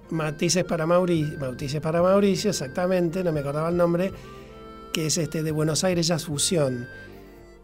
Matices 0.09 0.63
para 0.63 0.85
Mauricio, 0.85 1.81
para 1.81 2.01
Mauricio, 2.01 2.51
exactamente, 2.51 3.23
no 3.23 3.31
me 3.31 3.39
acordaba 3.39 3.69
el 3.69 3.77
nombre, 3.77 4.11
que 4.91 5.07
es 5.07 5.17
este 5.17 5.41
de 5.41 5.51
Buenos 5.51 5.83
Aires 5.83 6.07
Jazz 6.07 6.25
Fusión. 6.25 6.87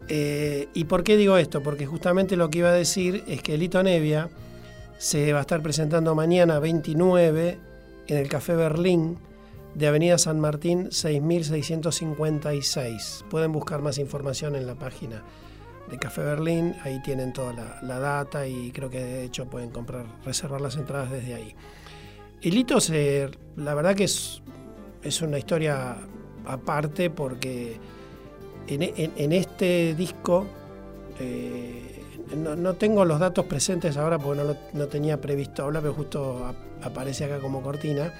Eh, 0.08 0.68
¿Y 0.74 0.84
por 0.84 1.04
qué 1.04 1.16
digo 1.16 1.36
esto? 1.36 1.62
Porque 1.62 1.86
justamente 1.86 2.36
lo 2.36 2.50
que 2.50 2.58
iba 2.58 2.70
a 2.70 2.74
decir 2.74 3.22
es 3.28 3.42
que 3.42 3.56
Lito 3.56 3.82
Nevia 3.82 4.28
se 4.98 5.32
va 5.32 5.38
a 5.38 5.42
estar 5.42 5.62
presentando 5.62 6.14
mañana 6.14 6.58
29 6.58 7.58
en 8.08 8.16
el 8.16 8.28
Café 8.28 8.56
Berlín 8.56 9.18
de 9.74 9.86
Avenida 9.86 10.18
San 10.18 10.40
Martín 10.40 10.88
6656. 10.90 13.24
Pueden 13.30 13.52
buscar 13.52 13.82
más 13.82 13.98
información 13.98 14.56
en 14.56 14.66
la 14.66 14.74
página 14.74 15.22
de 15.90 15.98
Café 15.98 16.22
Berlín, 16.22 16.74
ahí 16.84 17.00
tienen 17.02 17.32
toda 17.32 17.52
la, 17.52 17.78
la 17.82 17.98
data 17.98 18.46
y 18.46 18.70
creo 18.70 18.88
que 18.90 19.02
de 19.02 19.24
hecho 19.24 19.46
pueden 19.46 19.70
comprar, 19.70 20.06
reservar 20.24 20.60
las 20.60 20.76
entradas 20.76 21.10
desde 21.10 21.34
ahí. 21.34 21.54
Y 22.40 22.52
Lito, 22.52 22.80
se, 22.80 23.28
la 23.56 23.74
verdad 23.74 23.96
que 23.96 24.04
es, 24.04 24.40
es 25.02 25.20
una 25.20 25.36
historia 25.38 25.96
aparte 26.46 27.10
porque 27.10 27.78
en, 28.68 29.32
este 29.32 29.94
disco, 29.96 30.46
eh, 31.18 32.02
no, 32.36 32.54
no 32.54 32.74
tengo 32.74 33.04
los 33.04 33.18
datos 33.18 33.46
presentes 33.46 33.96
ahora 33.96 34.16
porque 34.18 34.44
no, 34.44 34.56
no 34.72 34.86
tenía 34.86 35.20
previsto 35.20 35.64
hablar, 35.64 35.82
pero 35.82 35.94
justo 35.94 36.46
ap- 36.46 36.84
aparece 36.84 37.24
acá 37.24 37.40
como 37.40 37.62
cortina. 37.62 38.14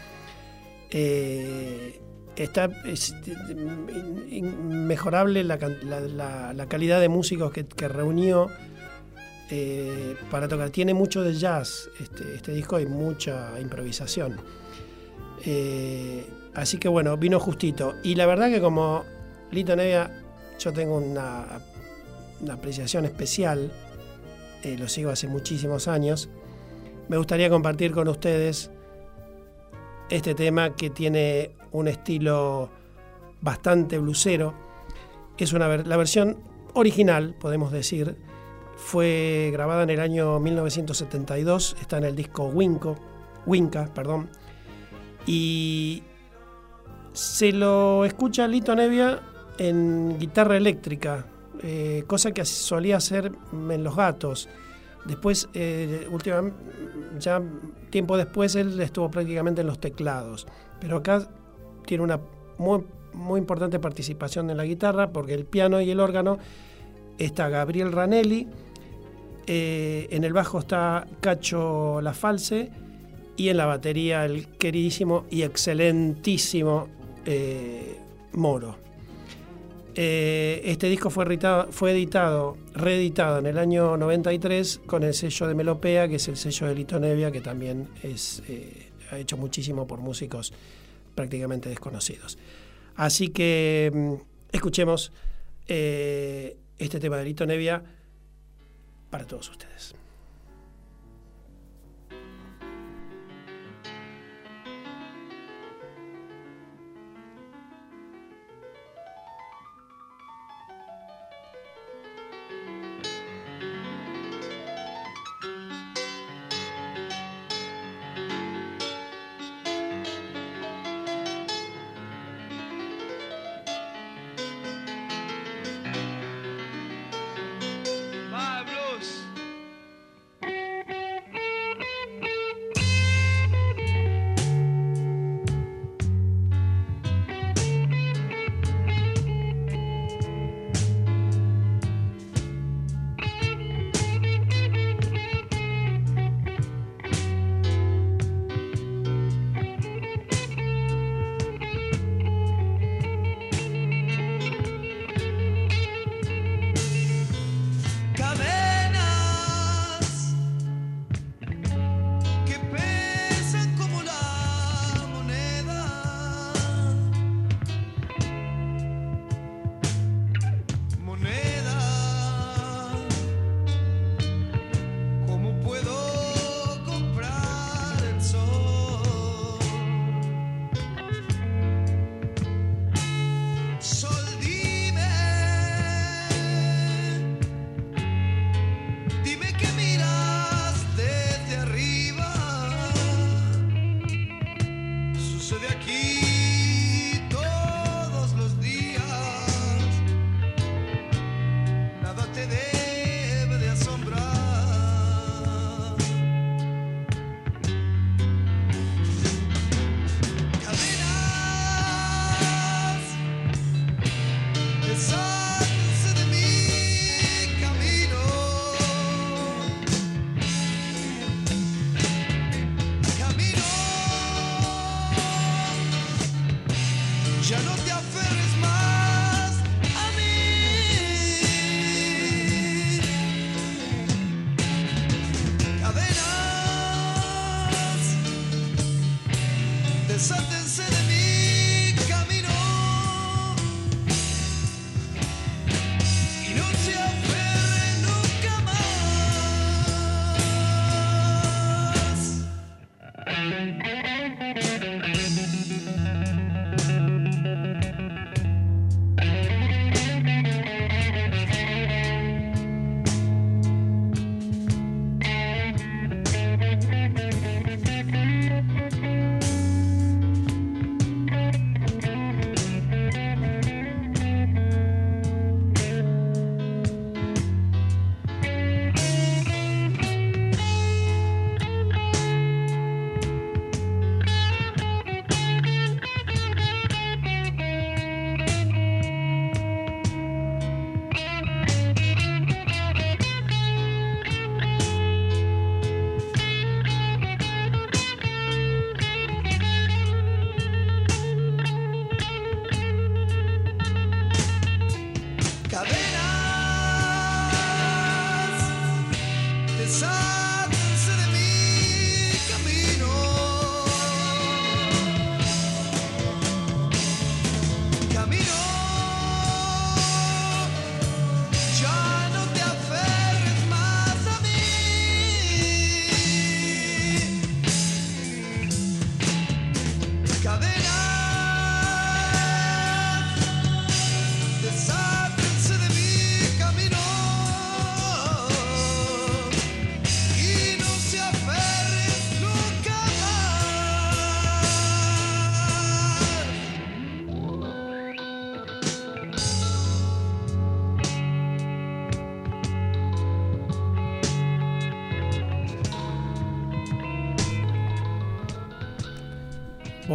Eh, 0.92 2.00
está 2.36 2.70
es, 2.84 3.14
in- 3.48 4.26
in- 4.30 4.86
mejorable 4.86 5.44
la, 5.44 5.58
calidad 6.68 7.00
de 7.00 7.08
músicos 7.08 7.52
que, 7.52 7.66
que 7.66 7.88
reunió 7.88 8.48
eh, 9.50 10.16
para 10.30 10.48
tocar. 10.48 10.70
Tiene 10.70 10.94
mucho 10.94 11.22
de 11.22 11.34
jazz 11.34 11.88
este, 12.00 12.34
este 12.34 12.52
disco 12.52 12.80
y 12.80 12.86
mucha 12.86 13.60
improvisación. 13.60 14.36
Eh, 15.44 16.24
así 16.54 16.78
que 16.78 16.88
bueno, 16.88 17.16
vino 17.16 17.38
justito. 17.40 17.94
Y 18.02 18.14
la 18.14 18.26
verdad 18.26 18.48
que 18.50 18.60
como 18.60 19.04
Lito 19.50 19.74
Nevia, 19.76 20.10
yo 20.58 20.72
tengo 20.72 20.98
una, 20.98 21.44
una 22.40 22.54
apreciación 22.54 23.04
especial, 23.04 23.70
eh, 24.62 24.76
lo 24.78 24.88
sigo 24.88 25.10
hace 25.10 25.26
muchísimos 25.28 25.88
años. 25.88 26.28
Me 27.08 27.16
gustaría 27.16 27.50
compartir 27.50 27.92
con 27.92 28.08
ustedes 28.08 28.70
este 30.10 30.34
tema 30.34 30.74
que 30.76 30.90
tiene 30.90 31.52
un 31.72 31.88
estilo 31.88 32.70
bastante 33.40 33.98
blusero. 33.98 34.52
Es 35.38 35.52
una 35.52 35.66
ver- 35.68 35.86
la 35.86 35.96
versión 35.96 36.38
original, 36.74 37.34
podemos 37.40 37.72
decir, 37.72 38.16
fue 38.76 39.50
grabada 39.52 39.82
en 39.84 39.90
el 39.90 40.00
año 40.00 40.38
1972, 40.40 41.76
está 41.80 41.98
en 41.98 42.04
el 42.04 42.16
disco 42.16 42.44
Winco, 42.46 42.96
Winca, 43.46 43.92
perdón, 43.94 44.28
y 45.26 46.02
se 47.12 47.52
lo 47.52 48.04
escucha 48.04 48.46
Lito 48.46 48.74
Nevia 48.74 49.20
en 49.58 50.18
guitarra 50.18 50.56
eléctrica, 50.56 51.26
eh, 51.62 52.04
cosa 52.06 52.32
que 52.32 52.44
solía 52.44 52.96
hacer 52.96 53.32
en 53.52 53.84
Los 53.84 53.96
Gatos. 53.96 54.48
Después, 55.06 55.48
eh, 55.54 56.06
última- 56.10 56.50
ya 57.18 57.40
tiempo 57.90 58.16
después, 58.16 58.54
él 58.54 58.80
estuvo 58.80 59.10
prácticamente 59.10 59.60
en 59.60 59.66
los 59.66 59.80
teclados. 59.80 60.46
Pero 60.80 60.98
acá 60.98 61.28
tiene 61.86 62.04
una 62.04 62.20
muy, 62.58 63.38
importante 63.38 63.78
participación 63.78 64.50
en 64.50 64.56
la 64.56 64.64
guitarra, 64.64 65.12
porque 65.12 65.34
el 65.34 65.44
piano 65.44 65.80
y 65.80 65.90
el 65.90 66.00
órgano 66.00 66.38
está 67.18 67.48
Gabriel 67.48 67.92
Ranelli, 67.92 68.48
eh, 69.46 70.08
en 70.10 70.24
el 70.24 70.32
bajo 70.32 70.60
está 70.60 71.06
Cacho 71.20 72.00
La 72.00 72.14
False 72.14 72.70
y 73.36 73.48
en 73.48 73.56
la 73.56 73.66
batería 73.66 74.24
el 74.24 74.46
queridísimo 74.48 75.24
y 75.30 75.42
excelentísimo 75.42 76.88
eh, 77.24 77.98
Moro. 78.32 78.89
Eh, 80.02 80.62
este 80.64 80.88
disco 80.88 81.10
fue, 81.10 81.24
editado, 81.24 82.56
reeditado 82.72 83.38
en 83.38 83.44
el 83.44 83.58
año 83.58 83.98
93 83.98 84.80
con 84.86 85.02
el 85.02 85.12
sello 85.12 85.46
de 85.46 85.54
Melopea, 85.54 86.08
que 86.08 86.14
es 86.14 86.26
el 86.26 86.38
sello 86.38 86.68
de 86.68 86.74
Lito 86.74 86.98
Nevia, 86.98 87.30
que 87.30 87.42
también 87.42 87.86
eh, 88.02 88.88
ha 89.10 89.18
hecho 89.18 89.36
muchísimo 89.36 89.86
por 89.86 90.00
músicos 90.00 90.54
prácticamente 91.14 91.68
desconocidos. 91.68 92.38
Así 92.96 93.28
que 93.28 93.92
mm, 93.92 94.14
escuchemos 94.52 95.12
eh, 95.68 96.56
este 96.78 96.98
tema 96.98 97.18
de 97.18 97.24
Lito 97.26 97.44
Nevia 97.44 97.82
para 99.10 99.26
todos 99.26 99.50
ustedes. 99.50 99.94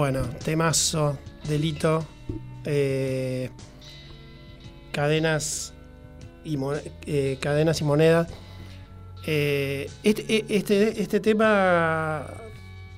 Bueno, 0.05 0.21
temazo, 0.43 1.17
delito, 1.47 2.05
eh, 2.63 3.49
cadenas, 4.91 5.73
y 6.43 6.59
eh, 7.07 7.39
cadenas 7.41 7.81
y 7.81 7.83
monedas. 7.85 8.27
Eh, 9.25 9.89
este, 10.03 10.25
eh, 10.29 10.45
este, 10.47 11.01
este 11.01 11.19
tema, 11.21 12.23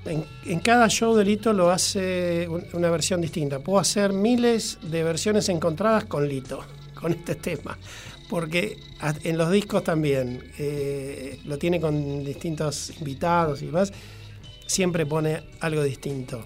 en, 0.03 0.59
cada 0.59 0.89
show 0.89 1.15
de 1.15 1.23
Lito 1.23 1.53
lo 1.53 1.71
hace 1.71 2.45
un- 2.49 2.65
una 2.73 2.89
versión 2.89 3.21
distinta. 3.21 3.59
Puedo 3.59 3.79
hacer 3.79 4.11
miles 4.11 4.77
de 4.81 5.01
versiones 5.03 5.47
encontradas 5.47 6.03
con 6.03 6.27
Lito, 6.27 6.59
con 6.93 7.13
este 7.13 7.35
tema. 7.35 7.77
Porque 8.29 8.79
en 9.23 9.37
los 9.37 9.49
discos 9.49 9.81
también 9.85 10.43
eh, 10.59 11.39
lo 11.45 11.57
tiene 11.57 11.79
con 11.79 12.25
distintos 12.25 12.91
invitados 12.99 13.61
y 13.61 13.67
demás. 13.67 13.93
Siempre 14.65 15.05
pone 15.05 15.41
algo 15.61 15.81
distinto. 15.83 16.43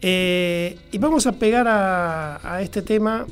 Eh, 0.00 0.78
y 0.92 0.98
vamos 0.98 1.26
a 1.26 1.32
pegar 1.32 1.66
a, 1.68 2.60
este 2.60 2.82
tema 2.82 3.26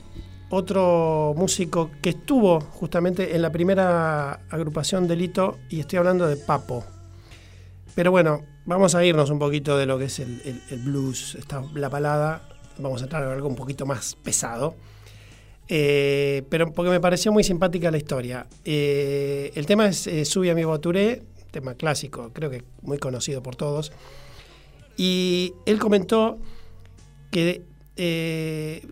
otro 0.50 1.34
músico 1.36 1.90
que 2.00 2.10
estuvo 2.10 2.60
justamente 2.60 3.34
en 3.34 3.42
la 3.42 3.50
primera 3.50 4.40
agrupación 4.50 5.08
de 5.08 5.16
Lito, 5.16 5.58
y 5.68 5.80
estoy 5.80 5.98
hablando 5.98 6.26
de 6.26 6.36
Papo. 6.36 6.84
Pero 7.94 8.10
bueno, 8.10 8.44
vamos 8.64 8.94
a 8.94 9.04
irnos 9.04 9.30
un 9.30 9.38
poquito 9.38 9.76
de 9.76 9.86
lo 9.86 9.98
que 9.98 10.04
es 10.04 10.18
el, 10.20 10.60
blues, 10.84 11.34
esta, 11.36 11.62
la 11.74 11.88
balada. 11.88 12.48
Vamos 12.78 13.00
a 13.02 13.04
entrar 13.04 13.22
en 13.24 13.30
algo 13.30 13.48
un 13.48 13.56
poquito 13.56 13.86
más 13.86 14.16
pesado. 14.16 14.74
Eh, 15.68 16.42
pero 16.50 16.72
porque 16.72 16.90
me 16.90 17.00
pareció 17.00 17.32
muy 17.32 17.42
simpática 17.44 17.90
la 17.90 17.96
historia. 17.96 18.46
Eh, 18.64 19.52
el 19.54 19.66
tema 19.66 19.86
es 19.86 20.08
Sube 20.28 20.50
a 20.50 20.54
mi 20.54 20.64
Boturé, 20.64 21.22
tema 21.50 21.74
clásico, 21.74 22.30
creo 22.32 22.50
que 22.50 22.64
muy 22.82 22.98
conocido 22.98 23.42
por 23.42 23.56
todos. 23.56 23.92
Y 24.96 25.54
él 25.66 25.78
comentó 25.78 26.38
que, 27.30 27.62
eh, 27.96 28.86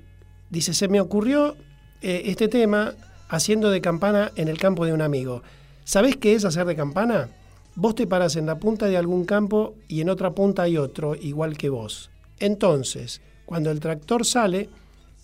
dice, 0.51 0.75
se 0.75 0.89
me 0.89 1.01
ocurrió 1.01 1.57
eh, 2.01 2.23
este 2.27 2.49
tema 2.49 2.95
haciendo 3.29 3.71
de 3.71 3.81
campana 3.81 4.33
en 4.37 4.49
el 4.49 4.59
campo 4.59 4.85
de 4.85 4.93
un 4.93 5.03
amigo. 5.03 5.43
¿Sabés 5.85 6.17
qué 6.17 6.35
es 6.35 6.45
hacer 6.45 6.67
de 6.67 6.77
campana? 6.77 7.29
Vos 7.75 7.95
te 7.95 8.07
paras 8.07 8.37
en 8.37 8.47
la 8.47 8.59
punta 8.59 8.87
de 8.87 8.97
algún 8.97 9.25
campo 9.25 9.75
y 9.89 10.01
en 10.01 10.11
otra 10.11 10.33
punta 10.33 10.63
hay 10.63 10.77
otro, 10.77 11.15
igual 11.15 11.57
que 11.57 11.71
vos. 11.71 12.11
Entonces, 12.39 13.23
cuando 13.47 13.71
el 13.71 13.81
tractor 13.81 14.27
sale, 14.27 14.69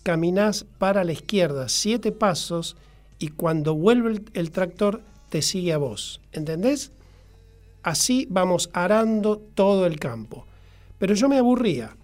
caminás 0.03 0.65
para 0.77 1.03
la 1.03 1.11
izquierda 1.11 1.69
siete 1.69 2.11
pasos 2.11 2.77
y 3.19 3.27
cuando 3.27 3.75
vuelve 3.75 4.11
el, 4.11 4.25
el 4.33 4.51
tractor 4.51 5.01
te 5.29 5.41
sigue 5.41 5.73
a 5.73 5.77
vos. 5.77 6.21
¿Entendés? 6.31 6.91
Así 7.83 8.27
vamos 8.29 8.69
arando 8.73 9.37
todo 9.37 9.85
el 9.85 9.99
campo. 9.99 10.47
Pero 10.99 11.15
yo 11.15 11.29
me 11.29 11.37
aburría. 11.37 11.95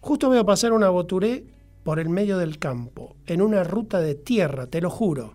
Justo 0.00 0.28
veo 0.28 0.44
pasar 0.44 0.72
una 0.72 0.90
boturé 0.90 1.46
por 1.84 1.98
el 1.98 2.08
medio 2.08 2.38
del 2.38 2.58
campo, 2.58 3.16
en 3.26 3.40
una 3.40 3.62
ruta 3.62 4.00
de 4.00 4.14
tierra, 4.14 4.66
te 4.66 4.80
lo 4.80 4.90
juro. 4.90 5.34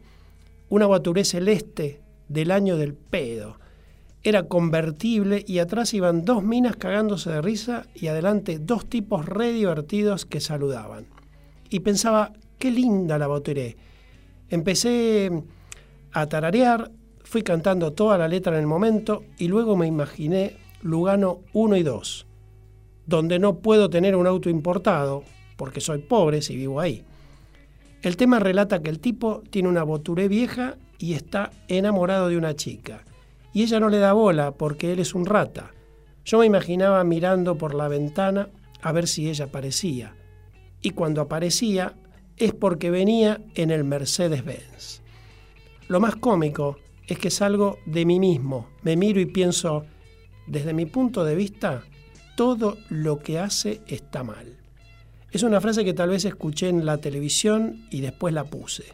Una 0.68 0.86
boturé 0.86 1.24
celeste 1.24 2.02
del 2.28 2.52
año 2.52 2.76
del 2.76 2.94
pedo. 2.94 3.60
Era 4.22 4.44
convertible 4.44 5.44
y 5.48 5.60
atrás 5.60 5.94
iban 5.94 6.26
dos 6.26 6.44
minas 6.44 6.76
cagándose 6.76 7.30
de 7.32 7.42
risa 7.42 7.86
y 7.96 8.08
adelante 8.08 8.60
dos 8.60 8.88
tipos 8.88 9.26
re 9.26 9.54
divertidos 9.54 10.26
que 10.26 10.42
saludaban. 10.42 11.06
Y 11.70 11.80
pensaba, 11.80 12.34
qué 12.58 12.72
linda 12.72 13.18
la 13.18 13.28
boturé. 13.28 13.78
Empecé 14.50 15.32
a 16.12 16.26
tararear, 16.28 16.92
fui 17.24 17.44
cantando 17.44 17.94
toda 17.94 18.18
la 18.18 18.28
letra 18.28 18.54
en 18.54 18.60
el 18.60 18.68
momento 18.68 19.24
y 19.38 19.48
luego 19.48 19.78
me 19.78 19.88
imaginé 19.88 20.58
Lugano 20.82 21.40
1 21.54 21.78
y 21.78 21.84
2 21.84 22.29
donde 23.10 23.40
no 23.40 23.58
puedo 23.58 23.90
tener 23.90 24.16
un 24.16 24.28
auto 24.28 24.50
importado, 24.50 25.24
porque 25.58 25.82
soy 25.82 26.00
pobre 26.00 26.42
si 26.42 26.56
vivo 26.56 26.80
ahí. 26.80 27.04
El 28.04 28.16
tema 28.16 28.40
relata 28.40 28.82
que 28.82 28.90
el 28.90 29.00
tipo 29.00 29.42
tiene 29.50 29.68
una 29.68 29.84
boturé 29.84 30.28
vieja 30.28 30.78
y 31.00 31.14
está 31.14 31.52
enamorado 31.68 32.30
de 32.30 32.38
una 32.38 32.56
chica. 32.56 33.04
Y 33.52 33.64
ella 33.64 33.80
no 33.80 33.90
le 33.90 33.98
da 33.98 34.14
bola 34.14 34.52
porque 34.52 34.94
él 34.94 35.00
es 35.00 35.16
un 35.16 35.26
rata. 35.26 35.72
Yo 36.24 36.40
me 36.40 36.46
imaginaba 36.46 37.04
mirando 37.04 37.58
por 37.58 37.74
la 37.74 37.88
ventana 37.88 38.50
a 38.82 38.92
ver 38.92 39.08
si 39.08 39.28
ella 39.28 39.46
aparecía. 39.46 40.14
Y 40.82 40.92
cuando 40.92 41.22
aparecía 41.22 41.96
es 42.38 42.54
porque 42.54 42.92
venía 42.92 43.42
en 43.56 43.72
el 43.72 43.84
Mercedes-Benz. 43.84 45.02
Lo 45.88 46.00
más 46.00 46.16
cómico 46.16 46.78
es 47.08 47.18
que 47.18 47.32
salgo 47.32 47.80
de 47.88 48.06
mí 48.06 48.20
mismo, 48.20 48.70
me 48.84 48.96
miro 48.96 49.20
y 49.20 49.26
pienso, 49.26 49.86
desde 50.46 50.74
mi 50.74 50.86
punto 50.86 51.26
de 51.26 51.36
vista, 51.36 51.84
todo 52.40 52.78
lo 52.88 53.20
que 53.20 53.38
hace 53.38 53.82
está 53.86 54.24
mal. 54.24 54.56
Es 55.30 55.44
una 55.44 55.60
frase 55.60 55.84
que 55.84 55.94
tal 55.94 56.12
vez 56.12 56.24
escuché 56.24 56.70
en 56.70 56.86
la 56.86 56.98
televisión 56.98 57.86
y 57.92 58.00
después 58.00 58.34
la 58.34 58.46
puse. 58.46 58.86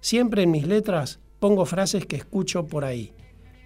Siempre 0.00 0.44
en 0.44 0.52
mis 0.52 0.64
letras 0.64 1.18
pongo 1.40 1.66
frases 1.66 2.06
que 2.06 2.14
escucho 2.14 2.68
por 2.68 2.84
ahí, 2.84 3.12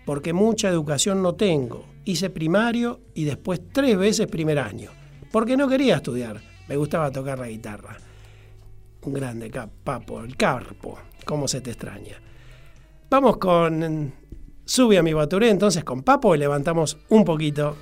porque 0.07 0.33
mucha 0.33 0.71
educación 0.71 1.23
no 1.23 1.35
tengo. 1.35 1.85
Hice 2.07 2.31
primario 2.31 3.01
y 3.13 3.25
después 3.25 3.61
tres 3.71 3.99
veces 3.99 4.29
primer 4.29 4.59
año, 4.59 4.93
porque 5.31 5.59
no 5.59 5.69
quería 5.69 5.97
estudiar, 5.97 6.41
me 6.67 6.77
gustaba 6.77 7.11
tocar 7.11 7.39
la 7.39 7.49
guitarra. 7.49 7.99
Un 9.03 9.13
grande 9.13 9.53
papo, 9.85 10.23
el 10.23 10.39
carpo, 10.39 10.99
cómo 11.27 11.47
se 11.49 11.61
te 11.61 11.73
extraña. 11.73 12.17
Vamos 13.11 13.37
con 13.37 14.11
Sube 14.65 14.97
a 14.97 15.03
mi 15.03 15.13
baturé 15.13 15.51
entonces 15.51 15.85
con 15.85 16.03
Papo 16.03 16.35
y 16.35 16.39
levantamos 16.39 16.97
un 17.11 17.27
poquito 17.27 17.77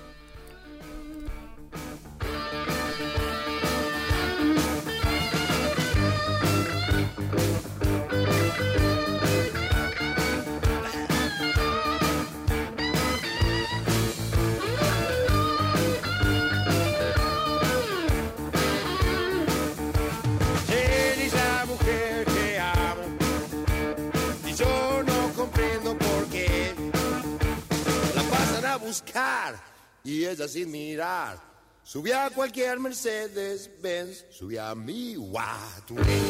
y 30.05 30.25
ella 30.25 30.49
sin 30.49 30.71
mirar. 30.71 31.39
Subí 31.83 32.13
a 32.13 32.31
cualquier 32.31 32.79
Mercedes 32.79 33.71
Benz 33.81 34.25
subí 34.31 34.59
a 34.59 34.75
mi 34.75 35.15
Guaturé. 35.15 36.21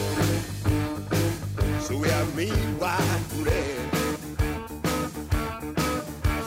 Subí 1.87 2.09
a 2.11 2.25
mi 2.37 2.51
Guaturé. 2.79 3.63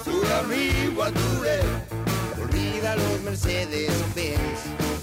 Subí 0.04 0.32
a 0.32 0.42
mi 0.44 0.96
Guaturé. 0.96 1.60
Olvida 2.42 2.96
los 2.96 3.22
Mercedes 3.22 3.92
Benz 4.16 5.01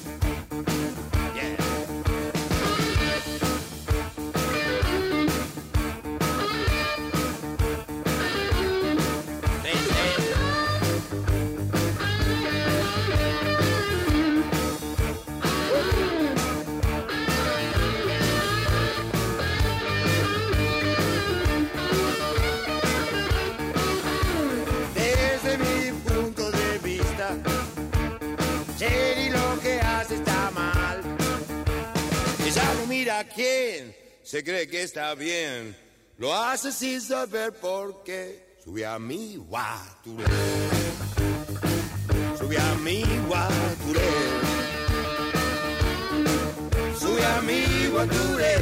quién, 33.28 33.94
se 34.22 34.42
cree 34.42 34.68
que 34.68 34.82
está 34.82 35.14
bien. 35.14 35.76
Lo 36.18 36.34
hace 36.34 36.72
sin 36.72 37.00
saber 37.00 37.52
por 37.52 38.02
qué. 38.02 38.58
Sube 38.64 38.84
a 38.84 38.98
mi 38.98 39.36
guaturé. 39.36 40.24
Sube 42.38 42.58
a 42.58 42.74
mi 42.76 43.02
guaturé. 43.26 44.10
Sube 46.98 47.24
a 47.24 47.40
mi 47.42 47.86
guaturé. 47.86 48.56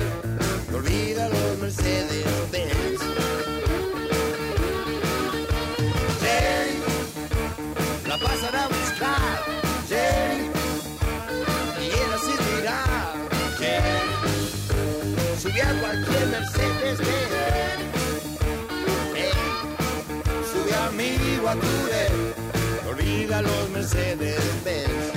No 0.70 0.76
olvida 0.76 1.28
los 1.28 1.58
Mercedes 1.58 2.50
Benz. 2.52 3.25
aquí 16.02 16.24
Mercedes 16.30 16.98
Benz. 16.98 18.38
Hey, 19.14 19.32
sube 20.50 20.74
amigo 20.88 21.48
a 21.48 21.54
tu 21.54 21.72
vez, 21.86 22.12
obliga 22.90 23.42
los 23.42 23.70
Mercedes 23.70 24.40
Benz. 24.64 25.12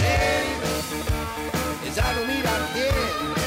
Hey, 0.00 0.46
ya 1.94 2.12
no 2.12 2.20
miran 2.26 2.62
bien. 2.74 3.39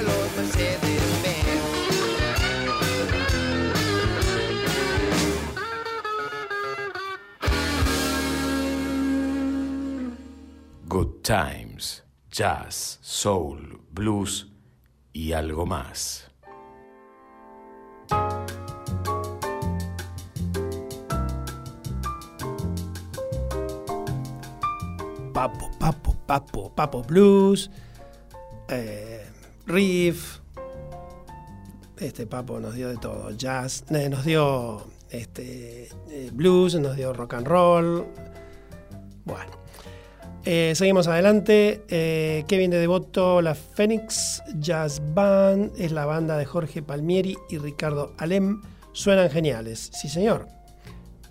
Los. 0.00 0.22
Good 10.88 11.22
Times, 11.22 12.04
Jazz, 12.30 12.98
Soul, 13.00 13.80
Blues 13.92 14.46
y 15.14 15.32
algo 15.32 15.64
más. 15.64 16.30
Papo, 25.32 25.70
Papo, 25.78 26.14
Papo, 26.26 26.74
Papo 26.74 27.02
Blues, 27.02 27.70
eh, 28.68 29.31
Riff. 29.66 30.38
Este 31.98 32.26
Papo 32.26 32.58
nos 32.58 32.74
dio 32.74 32.88
de 32.88 32.96
todo, 32.96 33.30
jazz, 33.30 33.84
nos 33.90 34.24
dio 34.24 34.84
este, 35.10 35.88
eh, 36.10 36.30
blues, 36.32 36.74
nos 36.74 36.96
dio 36.96 37.12
rock 37.12 37.34
and 37.34 37.46
roll. 37.46 38.06
Bueno, 39.24 39.52
Eh, 40.44 40.72
seguimos 40.74 41.06
adelante. 41.06 41.84
Eh, 41.88 42.44
Kevin 42.48 42.72
de 42.72 42.78
Devoto, 42.80 43.40
la 43.40 43.54
Phoenix 43.54 44.42
Jazz 44.58 45.00
Band, 45.14 45.70
es 45.78 45.92
la 45.92 46.04
banda 46.04 46.36
de 46.36 46.44
Jorge 46.44 46.82
Palmieri 46.82 47.36
y 47.48 47.58
Ricardo 47.58 48.12
Alem. 48.18 48.60
Suenan 48.92 49.30
geniales, 49.30 49.90
sí 49.94 50.08
señor. 50.08 50.48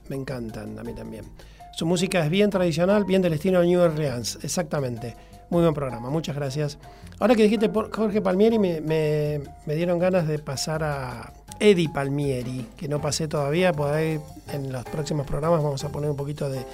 Me 0.08 0.16
encantan 0.16 0.80
a 0.80 0.84
mí 0.84 0.94
también. 0.94 1.26
Su 1.74 1.86
música 1.86 2.24
es 2.24 2.30
bien 2.30 2.50
tradicional, 2.50 3.04
bien 3.04 3.22
del 3.22 3.34
estilo 3.34 3.62
New 3.66 3.82
Orleans, 3.82 4.40
exactamente. 4.44 5.18
Muy 5.50 5.62
buen 5.62 5.74
programa, 5.74 6.10
muchas 6.10 6.38
gracias. 6.38 6.80
Ahora 7.22 7.36
que 7.36 7.44
dijiste 7.44 7.70
Jorge 7.70 8.20
Palmieri, 8.20 8.58
me, 8.58 9.76
dieron 9.76 10.00
ganas 10.00 10.28
de 10.28 10.40
pasar 10.40 10.84
a 10.84 11.32
Eddie 11.60 11.88
Palmieri, 11.88 12.66
que 12.76 12.88
no 12.88 13.00
pasé 13.00 13.28
todavía, 13.28 13.72
por 13.72 13.94
ahí 13.94 14.20
en 14.52 14.72
los 14.72 14.84
próximos 14.86 15.28
programas 15.28 15.62
vamos 15.62 15.84
a 15.84 15.90
poner 15.90 16.10
un 16.10 16.16
poquito 16.16 16.50
de, 16.50 16.66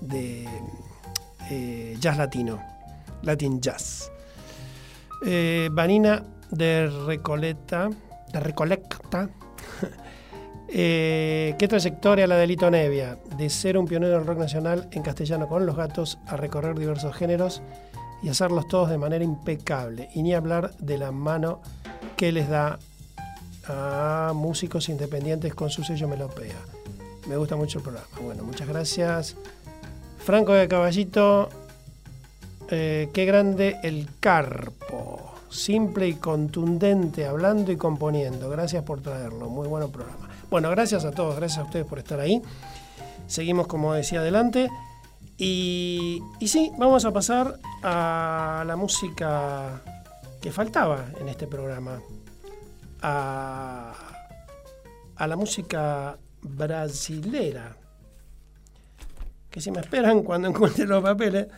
de, 0.00 0.48
eh, 1.50 1.96
jazz 2.00 2.16
latino, 2.16 2.62
Latin 3.24 3.60
Jazz. 3.60 4.10
Eh, 5.26 5.68
Vanina 5.70 6.24
de 6.50 6.90
Recoleta, 7.04 7.90
de 8.32 8.40
Recolecta, 8.40 9.28
eh, 10.68 11.54
¿Qué 11.58 11.68
trayectoria 11.68 12.26
la 12.26 12.38
de 12.38 12.46
Lito 12.46 12.70
Nevia? 12.70 13.18
De 13.36 13.50
ser 13.50 13.76
un 13.76 13.86
pionero 13.86 14.16
del 14.16 14.26
rock 14.26 14.38
nacional 14.38 14.88
en 14.92 15.02
castellano 15.02 15.46
con 15.46 15.66
los 15.66 15.76
gatos 15.76 16.18
a 16.26 16.38
recorrer 16.38 16.78
diversos 16.78 17.14
géneros 17.14 17.60
y 18.22 18.28
hacerlos 18.28 18.68
todos 18.68 18.90
de 18.90 18.98
manera 18.98 19.24
impecable. 19.24 20.08
Y 20.14 20.22
ni 20.22 20.34
hablar 20.34 20.74
de 20.78 20.98
la 20.98 21.12
mano 21.12 21.60
que 22.16 22.32
les 22.32 22.48
da 22.48 22.78
a 23.66 24.32
músicos 24.34 24.88
independientes 24.88 25.54
con 25.54 25.70
su 25.70 25.84
sello 25.84 26.08
melopea. 26.08 26.56
Me 27.26 27.36
gusta 27.36 27.56
mucho 27.56 27.78
el 27.78 27.84
programa. 27.84 28.06
Bueno, 28.22 28.44
muchas 28.44 28.68
gracias. 28.68 29.36
Franco 30.18 30.52
de 30.52 30.68
Caballito, 30.68 31.48
eh, 32.70 33.10
qué 33.12 33.24
grande 33.24 33.78
el 33.82 34.08
carpo. 34.20 35.34
Simple 35.50 36.08
y 36.08 36.14
contundente, 36.14 37.26
hablando 37.26 37.70
y 37.72 37.76
componiendo. 37.76 38.50
Gracias 38.50 38.82
por 38.84 39.00
traerlo. 39.00 39.48
Muy 39.48 39.68
buen 39.68 39.90
programa. 39.90 40.28
Bueno, 40.50 40.70
gracias 40.70 41.04
a 41.04 41.12
todos, 41.12 41.36
gracias 41.36 41.60
a 41.60 41.64
ustedes 41.64 41.86
por 41.86 41.98
estar 41.98 42.20
ahí. 42.20 42.42
Seguimos, 43.26 43.66
como 43.66 43.94
decía, 43.94 44.20
adelante. 44.20 44.68
Y, 45.36 46.22
sí, 46.46 46.70
vamos 46.78 47.04
a 47.04 47.12
pasar 47.12 47.58
a 47.82 48.62
la 48.66 48.76
música 48.76 49.82
que 50.40 50.52
faltaba 50.52 51.06
en 51.20 51.28
este 51.28 51.46
programa. 51.46 52.00
A, 53.02 53.92
a 55.16 55.26
la 55.26 55.36
música 55.36 56.18
brasilera. 56.42 57.76
Que 59.50 59.60
si 59.60 59.70
me 59.70 59.80
esperan 59.80 60.22
cuando 60.22 60.48
encuentre 60.48 60.86
los 60.86 61.02
papeles, 61.02 61.48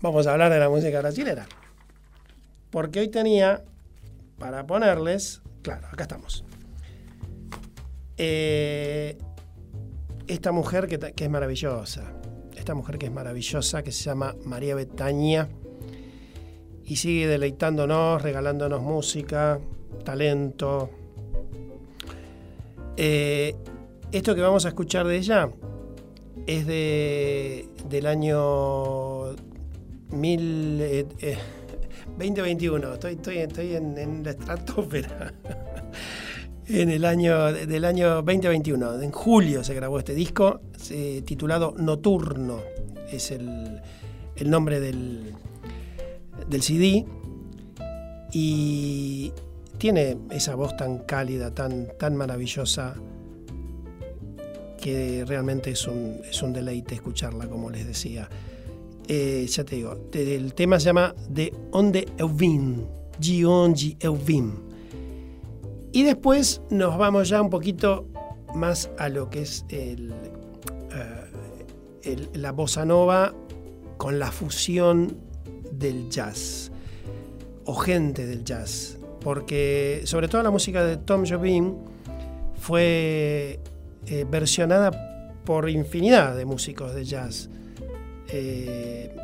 vamos 0.00 0.26
a 0.26 0.32
hablar 0.32 0.52
de 0.52 0.58
la 0.58 0.68
música 0.68 1.00
brasilera. 1.00 1.46
Porque 2.70 3.00
hoy 3.00 3.08
tenía 3.08 3.64
para 4.38 4.66
ponerles, 4.66 5.42
claro, 5.62 5.88
acá 5.88 6.04
estamos. 6.04 6.44
Eh, 8.16 9.18
esta 10.26 10.52
mujer 10.52 10.86
que 10.86 11.24
es 11.24 11.30
maravillosa, 11.30 12.21
esta 12.62 12.74
mujer 12.74 12.96
que 12.96 13.06
es 13.06 13.12
maravillosa, 13.12 13.82
que 13.82 13.90
se 13.90 14.04
llama 14.04 14.36
María 14.44 14.76
Betania, 14.76 15.48
y 16.84 16.94
sigue 16.94 17.26
deleitándonos, 17.26 18.22
regalándonos 18.22 18.80
música, 18.80 19.58
talento. 20.04 20.88
Eh, 22.96 23.56
esto 24.12 24.34
que 24.36 24.40
vamos 24.40 24.64
a 24.64 24.68
escuchar 24.68 25.08
de 25.08 25.16
ella 25.16 25.50
es 26.46 26.64
de, 26.66 27.68
del 27.88 28.06
año 28.06 29.32
mil, 30.10 30.80
eh, 30.80 31.06
eh, 31.18 31.38
2021. 32.16 32.94
Estoy, 32.94 33.14
estoy, 33.14 33.38
estoy 33.38 33.74
en, 33.74 33.98
en 33.98 34.22
la 34.22 34.30
estratosfera. 34.30 35.34
En 36.68 36.90
el 36.90 37.04
año 37.04 37.52
del 37.52 37.84
año 37.84 38.22
2021. 38.22 39.02
En 39.02 39.10
julio 39.10 39.64
se 39.64 39.74
grabó 39.74 39.98
este 39.98 40.14
disco 40.14 40.60
eh, 40.90 41.22
titulado 41.24 41.74
Noturno. 41.76 42.60
Es 43.10 43.30
el, 43.30 43.80
el 44.36 44.50
nombre 44.50 44.80
del, 44.80 45.34
del 46.48 46.62
CD. 46.62 47.04
Y 48.32 49.32
tiene 49.78 50.16
esa 50.30 50.54
voz 50.54 50.76
tan 50.76 51.00
cálida, 51.00 51.50
tan, 51.50 51.88
tan 51.98 52.16
maravillosa, 52.16 52.94
que 54.80 55.24
realmente 55.26 55.70
es 55.70 55.86
un, 55.86 56.20
es 56.28 56.42
un 56.42 56.52
deleite 56.52 56.94
escucharla, 56.94 57.46
como 57.46 57.70
les 57.70 57.86
decía. 57.86 58.28
Eh, 59.08 59.46
ya 59.48 59.64
te 59.64 59.76
digo, 59.76 60.08
el 60.12 60.54
tema 60.54 60.78
se 60.78 60.86
llama 60.86 61.14
De 61.28 61.52
Onde 61.72 62.06
Eu 62.16 62.28
Vim, 62.28 62.84
De 63.18 63.44
Onde 63.44 63.96
Eu 64.00 64.16
Vim. 64.16 64.71
Y 65.92 66.04
después 66.04 66.62
nos 66.70 66.96
vamos 66.96 67.28
ya 67.28 67.42
un 67.42 67.50
poquito 67.50 68.06
más 68.54 68.90
a 68.98 69.08
lo 69.08 69.28
que 69.30 69.42
es 69.42 69.64
eh, 69.68 69.96
la 72.34 72.52
bossa 72.52 72.84
nova 72.84 73.34
con 73.98 74.18
la 74.18 74.32
fusión 74.32 75.16
del 75.70 76.08
jazz 76.10 76.70
o 77.64 77.74
gente 77.74 78.26
del 78.26 78.44
jazz. 78.44 78.98
Porque 79.20 80.02
sobre 80.04 80.28
todo 80.28 80.42
la 80.42 80.50
música 80.50 80.84
de 80.84 80.96
Tom 80.96 81.24
Jobim 81.24 81.74
fue 82.58 83.60
eh, 84.06 84.26
versionada 84.28 84.90
por 85.44 85.68
infinidad 85.68 86.36
de 86.36 86.44
músicos 86.44 86.94
de 86.94 87.04
jazz. 87.04 87.48
Eh, 88.28 89.14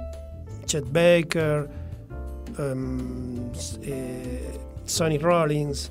Chet 0.66 0.84
Baker, 0.92 1.68
eh, 3.82 4.58
Sonny 4.84 5.18
Rollins, 5.18 5.90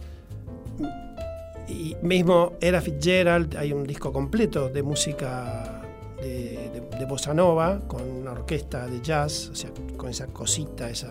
y 1.67 1.95
mismo 2.01 2.53
Era 2.61 2.81
Fitzgerald, 2.81 3.57
hay 3.57 3.73
un 3.73 3.85
disco 3.85 4.11
completo 4.13 4.69
de 4.69 4.83
música 4.83 5.81
de, 6.21 7.05
bossa 7.07 7.33
nova 7.33 7.79
con 7.87 8.01
una 8.01 8.31
orquesta 8.31 8.87
de 8.87 9.01
jazz, 9.01 9.51
con 9.95 10.09
esa 10.09 10.27
cosita, 10.27 10.89
esa, 10.89 11.09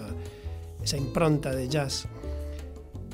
impronta 0.97 1.55
de 1.55 1.69
jazz. 1.69 2.07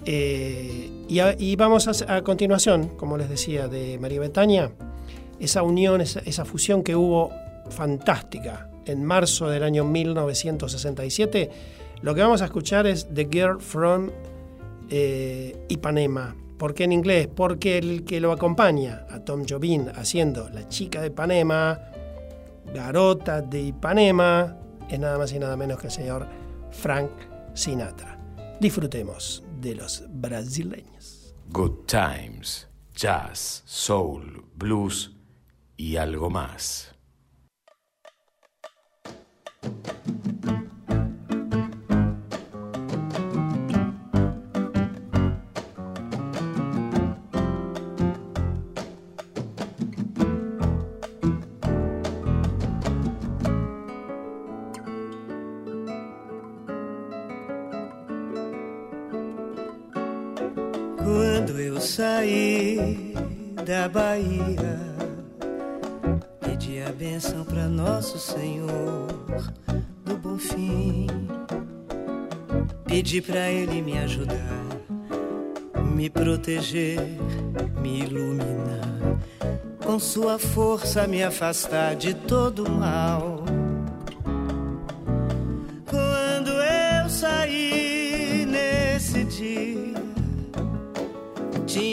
Eh, 0.04 0.90
y, 1.08 1.20
a- 1.20 1.36
vamos 1.56 2.02
a, 2.08 2.22
continuación, 2.22 2.88
como 2.96 3.16
les 3.16 3.28
decía, 3.28 3.68
de 3.68 3.98
María 4.00 4.20
Betania, 4.20 4.72
esa 5.38 5.62
unión, 5.62 6.00
esa, 6.00 6.20
esa 6.20 6.44
fusión 6.44 6.82
que 6.82 6.96
hubo 6.96 7.30
fantástica 7.70 8.68
en 8.86 9.04
marzo 9.04 9.48
del 9.48 9.62
año 9.62 9.84
1967. 9.84 11.50
Lo 12.02 12.14
que 12.14 12.20
vamos 12.20 12.42
a 12.42 12.46
escuchar 12.46 12.86
es 12.86 13.08
The 13.14 13.28
Girl 13.30 13.60
from 13.60 14.10
eh, 14.90 15.56
Ipanema. 15.68 16.34
¿Por 16.62 16.74
qué 16.74 16.84
en 16.84 16.92
inglés? 16.92 17.26
Porque 17.26 17.76
el 17.76 18.04
que 18.04 18.20
lo 18.20 18.30
acompaña 18.30 19.04
a 19.10 19.18
Tom 19.18 19.44
Jobim 19.48 19.88
haciendo 19.96 20.48
La 20.48 20.68
chica 20.68 21.00
de 21.00 21.08
Ipanema, 21.08 21.90
Garota 22.72 23.42
de 23.42 23.62
Ipanema, 23.62 24.56
es 24.88 25.00
nada 25.00 25.18
más 25.18 25.32
y 25.32 25.40
nada 25.40 25.56
menos 25.56 25.80
que 25.80 25.88
el 25.88 25.92
señor 25.92 26.28
Frank 26.70 27.10
Sinatra. 27.52 28.16
Disfrutemos 28.60 29.42
de 29.60 29.74
los 29.74 30.04
brasileños. 30.08 31.34
Good 31.48 31.86
Times, 31.86 32.68
Jazz, 32.94 33.64
Soul, 33.66 34.44
Blues 34.54 35.16
y 35.76 35.96
algo 35.96 36.30
más. 36.30 36.94
Saí 61.92 63.12
da 63.66 63.86
Bahia, 63.86 64.80
pedi 66.40 66.80
a 66.80 66.90
benção 66.90 67.44
para 67.44 67.68
nosso 67.68 68.18
Senhor 68.18 69.08
do 70.02 70.16
Bom 70.16 70.38
Fim. 70.38 71.06
Pedi 72.86 73.20
para 73.20 73.50
Ele 73.50 73.82
me 73.82 73.98
ajudar, 73.98 74.64
me 75.94 76.08
proteger, 76.08 76.98
me 77.82 78.00
iluminar, 78.04 79.18
com 79.84 79.98
Sua 79.98 80.38
força 80.38 81.06
me 81.06 81.22
afastar 81.22 81.94
de 81.94 82.14
todo 82.14 82.70
mal. 82.70 83.31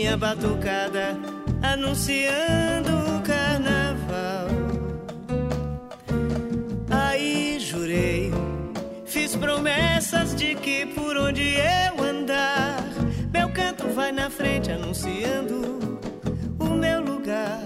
Tinha 0.09 0.17
batucada 0.17 1.15
anunciando 1.61 2.89
o 2.89 3.21
carnaval. 3.21 4.47
Aí 6.89 7.59
jurei, 7.59 8.31
fiz 9.05 9.35
promessas 9.35 10.33
de 10.35 10.55
que 10.55 10.87
por 10.87 11.15
onde 11.15 11.43
eu 11.43 12.03
andar, 12.03 12.83
meu 13.31 13.49
canto 13.49 13.87
vai 13.89 14.11
na 14.11 14.31
frente 14.31 14.71
anunciando 14.71 15.99
o 16.57 16.69
meu 16.69 17.03
lugar. 17.03 17.61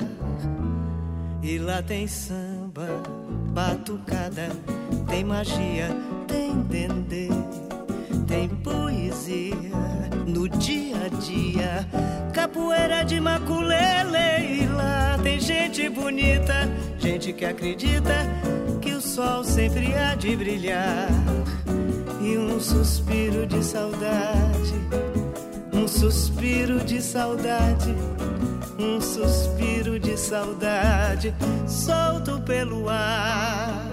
E 1.42 1.58
lá 1.58 1.82
tem 1.82 2.08
samba, 2.08 2.88
batucada, 3.52 4.50
tem 5.08 5.24
magia, 5.24 5.88
tem 6.28 6.62
dendê, 6.64 7.30
tem 8.28 8.50
poesia 8.50 9.93
no 10.44 10.50
dia 10.50 11.06
a 11.06 11.10
dia. 11.22 11.88
Capoeira 12.34 13.04
de 13.04 13.20
maculele 13.20 14.64
e 14.64 14.68
lá 14.68 15.18
tem 15.24 15.40
gente 15.40 15.88
bonita, 15.90 16.70
gente 17.00 17.32
que 17.32 17.46
acredita 17.46 18.14
que 18.82 18.92
o 18.92 19.00
sol 19.00 19.44
sempre 19.44 19.96
há 19.96 20.16
de 20.16 20.36
brilhar. 20.36 21.08
E 22.22 22.38
um 22.38 22.60
suspiro 22.60 23.46
de 23.48 23.64
saudade, 23.64 24.74
um 25.74 25.88
suspiro 25.88 26.80
de 26.84 27.02
saudade, 27.02 27.96
um 28.78 29.00
suspiro 29.00 29.98
de 29.98 30.18
saudade, 30.18 31.34
solto 31.68 32.42
pelo 32.42 32.90
ar. 32.90 33.93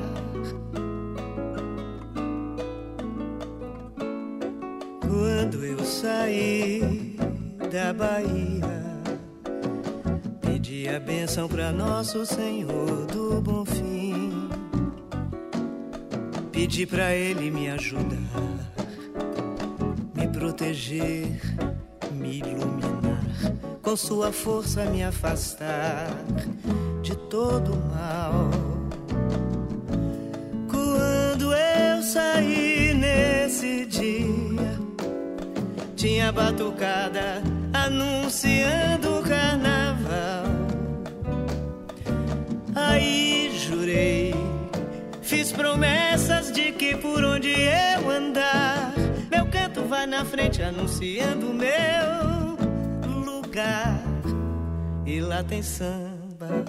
Quando 5.51 5.67
eu 5.67 5.85
saí 5.85 7.17
da 7.73 7.93
Bahia, 7.93 8.85
pedi 10.41 10.89
a 10.89 11.01
benção 11.01 11.49
para 11.49 11.73
nosso 11.73 12.25
Senhor 12.25 13.05
do 13.07 13.41
Bom 13.43 13.65
Fim. 13.65 14.49
Pedi 16.53 16.87
para 16.87 17.13
Ele 17.17 17.51
me 17.51 17.69
ajudar, 17.69 18.17
me 20.15 20.29
proteger, 20.29 21.27
me 22.13 22.39
iluminar, 22.39 23.21
com 23.83 23.97
Sua 23.97 24.31
força 24.31 24.85
me 24.85 25.03
afastar 25.03 26.11
de 27.03 27.17
todo 27.29 27.75
mal. 27.93 28.51
Quando 30.71 31.53
eu 31.53 32.03
saí 32.05 32.95
nesse 32.95 33.85
dia, 33.87 34.30
tinha 36.01 36.33
batucada 36.33 37.43
anunciando 37.75 39.19
o 39.19 39.23
carnaval. 39.23 40.45
Aí 42.75 43.53
jurei, 43.55 44.35
fiz 45.21 45.53
promessas 45.53 46.51
de 46.53 46.73
que 46.73 46.97
por 46.97 47.23
onde 47.23 47.51
eu 47.51 48.11
andar, 48.11 48.95
meu 49.31 49.45
canto 49.51 49.83
vai 49.83 50.07
na 50.07 50.25
frente 50.25 50.63
anunciando 50.63 51.53
meu 51.53 52.57
lugar. 53.23 54.03
E 55.05 55.21
lá 55.21 55.45
tem 55.45 55.63
samba, 55.63 56.65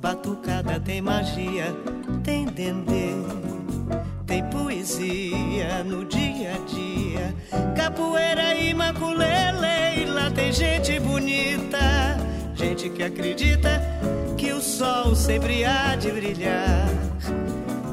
batucada 0.00 0.80
tem 0.80 1.00
magia, 1.00 1.66
tem 2.24 2.44
dendê. 2.44 3.43
Tem 4.34 4.42
poesia 4.46 5.84
no 5.84 6.04
dia 6.06 6.54
a 6.54 6.58
dia, 6.66 7.34
capoeira 7.76 8.52
e 8.56 8.74
maculele. 8.74 10.02
E 10.02 10.06
lá 10.06 10.28
tem 10.28 10.52
gente 10.52 10.98
bonita, 10.98 12.18
gente 12.56 12.90
que 12.90 13.04
acredita 13.04 13.80
que 14.36 14.52
o 14.52 14.60
sol 14.60 15.14
sempre 15.14 15.64
há 15.64 15.94
de 15.94 16.10
brilhar. 16.10 16.88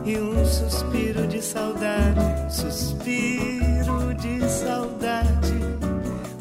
E 0.04 0.18
um 0.18 0.44
suspiro 0.44 1.28
de 1.28 1.44
saudade, 1.44 2.52
suspiro 2.52 4.12
de 4.16 4.50
saudade, 4.50 5.60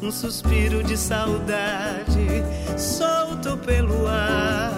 um 0.01 0.09
suspiro 0.09 0.81
de 0.81 0.97
saudade, 0.97 2.43
solto 2.75 3.55
pelo 3.55 4.07
ar. 4.07 4.73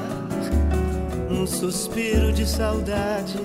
Um 1.29 1.47
suspiro 1.47 2.33
de 2.33 2.45
saudade 2.45 3.39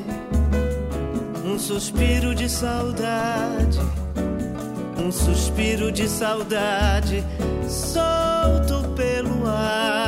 um 1.58 1.60
suspiro 1.60 2.36
de 2.36 2.48
saudade, 2.48 3.80
um 4.96 5.10
suspiro 5.10 5.90
de 5.90 6.08
saudade, 6.08 7.24
solto 7.66 8.88
pelo 8.94 9.44
ar. 9.44 10.07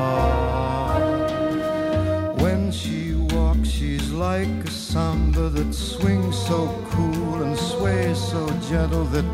When 2.37 2.71
she 2.71 3.15
walks, 3.35 3.71
she's 3.71 4.13
like 4.13 4.47
a 4.47 4.71
samba 4.71 5.49
that 5.49 5.73
swings 5.73 6.37
so 6.37 6.69
cool 6.91 7.43
and 7.43 7.57
sways 7.57 8.19
so 8.19 8.47
gentle 8.69 9.05
that 9.05 9.25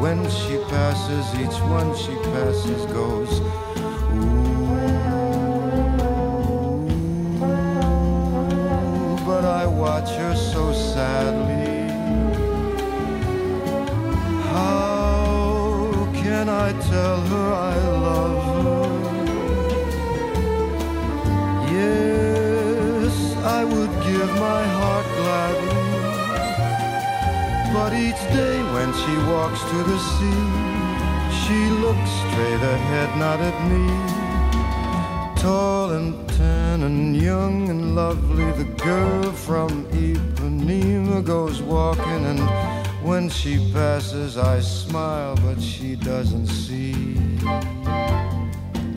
when 0.00 0.24
she 0.30 0.56
passes, 0.70 1.26
each 1.38 1.60
one 1.68 1.94
she 1.94 2.14
passes 2.32 2.86
goes. 2.94 3.42
To 29.70 29.76
the 29.84 29.98
sea, 29.98 30.46
she 31.42 31.58
looks 31.84 32.10
straight 32.22 32.62
ahead, 32.74 33.08
not 33.16 33.38
at 33.40 33.56
me. 33.70 33.84
Tall 35.40 35.92
and 35.92 36.28
tan 36.30 36.82
and 36.82 37.16
young 37.16 37.68
and 37.68 37.94
lovely, 37.94 38.50
the 38.62 38.68
girl 38.82 39.30
from 39.30 39.84
Ipanema 39.92 41.24
goes 41.24 41.62
walking, 41.62 42.22
and 42.32 42.40
when 43.08 43.28
she 43.28 43.70
passes, 43.72 44.36
I 44.36 44.58
smile, 44.58 45.36
but 45.36 45.60
she 45.62 45.94
doesn't 45.94 46.48
see. 46.48 47.14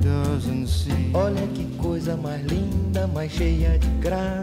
Doesn't 0.02 0.68
see. 0.68 1.12
Olha 1.14 1.46
que 1.54 1.66
coisa 1.78 2.18
mais 2.18 2.44
linda, 2.46 3.06
mais 3.14 3.32
cheia 3.32 3.78
de 3.78 3.88
graça. 4.02 4.43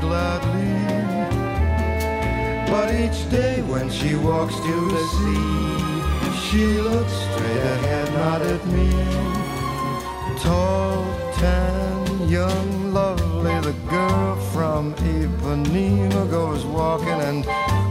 gladly. 0.00 0.74
But 2.70 2.94
each 2.94 3.30
day 3.30 3.62
when 3.62 3.90
she 3.90 4.14
walks 4.14 4.54
to 4.54 4.76
the 4.96 5.04
sea, 5.16 5.78
she 6.44 6.64
looks 6.80 7.12
straight 7.12 7.64
ahead, 7.74 8.12
not 8.14 8.42
at 8.42 8.66
me. 8.66 8.90
Tall, 10.40 11.04
tan, 11.34 12.28
young, 12.28 12.92
lovely, 12.92 13.58
the 13.60 13.74
girl 13.88 14.36
from 14.52 14.94
Ipanema 14.94 16.30
goes 16.30 16.64
walking, 16.64 17.20
and 17.30 17.44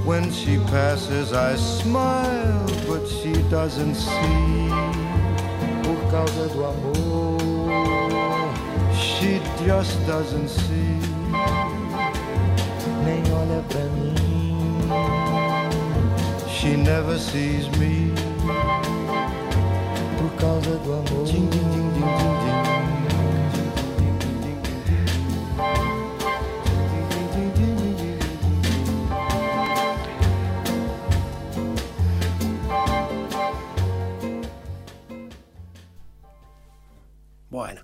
when 0.06 0.32
she 0.32 0.58
passes, 0.58 1.34
I 1.34 1.56
smile, 1.56 2.66
but 2.88 3.06
she 3.08 3.34
doesn't 3.50 3.96
see. 3.96 4.70
Por 5.84 6.00
causa 6.12 6.48
do 6.54 6.64
amor, 6.64 8.54
she 8.94 9.42
just 9.66 9.96
doesn't 10.06 10.50
see. 10.50 11.07
Nem 13.58 13.64
olha 13.64 13.64
pra 13.64 13.80
mim, 13.80 14.14
she 16.48 16.78
never 16.78 17.18
sees 17.18 17.68
me. 17.78 18.14
Por 20.18 20.30
causa 20.40 20.78
do 20.78 20.94
amor. 20.94 21.26
Din, 21.26 21.50
din, 21.50 21.70
din, 21.70 21.82
din, 21.82 22.02
din, 22.40 22.62
din. 22.64 22.78
Bueno, 37.50 37.82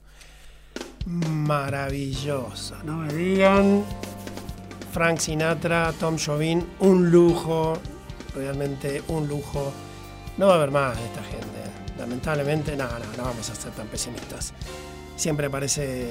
maravilloso. 1.06 2.76
No 2.84 2.98
me 2.98 3.08
digan. 3.08 4.03
Frank 4.94 5.18
Sinatra, 5.18 5.92
Tom 6.00 6.18
Jobim, 6.24 6.64
un 6.80 7.10
lujo, 7.10 7.74
realmente 8.36 9.02
un 9.08 9.28
lujo. 9.28 9.74
No 10.38 10.46
va 10.46 10.54
a 10.54 10.56
haber 10.58 10.70
más 10.70 10.96
de 10.96 11.04
esta 11.04 11.24
gente. 11.24 11.48
Lamentablemente, 11.98 12.78
no, 12.78 12.86
no, 12.86 13.18
no 13.18 13.24
vamos 13.24 13.50
a 13.50 13.56
ser 13.56 13.72
tan 13.72 13.88
pesimistas. 13.88 14.54
Siempre 15.16 15.48
aparece 15.48 16.10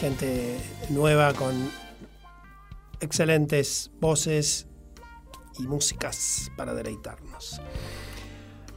gente 0.00 0.58
nueva 0.90 1.32
con 1.32 1.70
excelentes 2.98 3.92
voces 4.00 4.66
y 5.60 5.68
músicas 5.68 6.50
para 6.56 6.74
deleitarnos. 6.74 7.60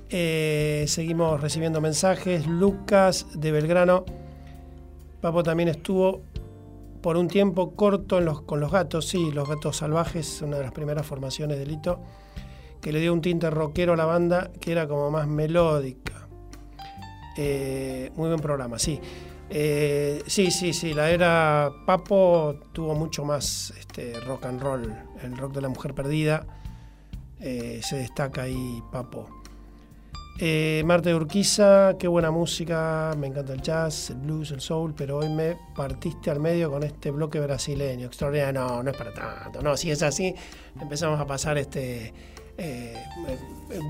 Eh, 0.09 0.85
seguimos 0.87 1.41
recibiendo 1.41 1.81
mensajes. 1.81 2.45
Lucas 2.45 3.25
de 3.33 3.51
Belgrano. 3.51 4.05
Papo 5.19 5.41
también 5.41 5.69
estuvo 5.69 6.21
por 7.07 7.15
un 7.15 7.29
tiempo 7.29 7.73
corto 7.73 8.19
con 8.45 8.59
los 8.59 8.69
gatos. 8.69 9.07
Sí, 9.07 9.31
los 9.31 9.47
gatos 9.47 9.77
salvajes, 9.77 10.41
una 10.41 10.57
de 10.57 10.63
las 10.63 10.73
primeras 10.73 11.05
formaciones 11.05 11.57
de 11.57 11.65
Lito, 11.65 12.01
que 12.81 12.91
le 12.91 12.99
dio 12.99 13.13
un 13.13 13.21
tinte 13.21 13.49
rockero 13.49 13.93
a 13.93 13.95
la 13.95 14.03
banda 14.03 14.51
que 14.59 14.73
era 14.73 14.89
como 14.89 15.09
más 15.09 15.25
melódica. 15.25 16.27
Eh, 17.37 18.11
muy 18.17 18.27
buen 18.27 18.41
programa, 18.41 18.77
sí. 18.77 18.99
Eh, 19.49 20.21
sí, 20.27 20.51
sí, 20.51 20.73
sí, 20.73 20.93
la 20.93 21.09
era 21.09 21.71
Papo 21.85 22.59
tuvo 22.73 22.93
mucho 22.93 23.23
más 23.23 23.73
este, 23.79 24.19
rock 24.19 24.43
and 24.43 24.61
roll, 24.61 24.93
el 25.23 25.37
rock 25.37 25.53
de 25.53 25.61
la 25.61 25.69
mujer 25.69 25.93
perdida. 25.93 26.45
Eh, 27.39 27.79
se 27.83 27.95
destaca 27.95 28.41
ahí 28.41 28.83
Papo. 28.91 29.29
Eh, 30.39 30.83
Marta 30.85 31.09
de 31.09 31.15
Urquiza, 31.15 31.95
qué 31.97 32.07
buena 32.07 32.29
música, 32.29 33.11
me 33.17 33.25
encanta 33.25 33.53
el 33.53 33.61
jazz, 33.61 34.11
el 34.11 34.17
blues, 34.17 34.51
el 34.51 34.61
soul, 34.61 34.93
pero 34.95 35.17
hoy 35.17 35.29
me 35.29 35.57
partiste 35.75 36.29
al 36.29 36.39
medio 36.39 36.69
con 36.69 36.83
este 36.83 37.09
bloque 37.09 37.39
brasileño, 37.39 38.05
extraordinario. 38.05 38.61
No, 38.61 38.83
no 38.83 38.91
es 38.91 38.95
para 38.95 39.11
tanto, 39.11 39.63
no, 39.63 39.75
si 39.75 39.89
es 39.89 40.03
así, 40.03 40.35
empezamos 40.79 41.19
a 41.19 41.25
pasar 41.25 41.57
este 41.57 42.13
eh, 42.55 42.93
eh, 43.27 43.81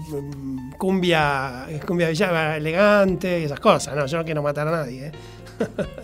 cumbia, 0.77 1.67
cumbia 1.85 2.09
elegante 2.55 3.41
y 3.41 3.43
esas 3.43 3.59
cosas, 3.59 3.93
no, 3.93 4.05
yo 4.05 4.17
no 4.17 4.23
quiero 4.23 4.41
matar 4.41 4.69
a 4.69 4.71
nadie. 4.71 5.07
¿eh? 5.07 5.11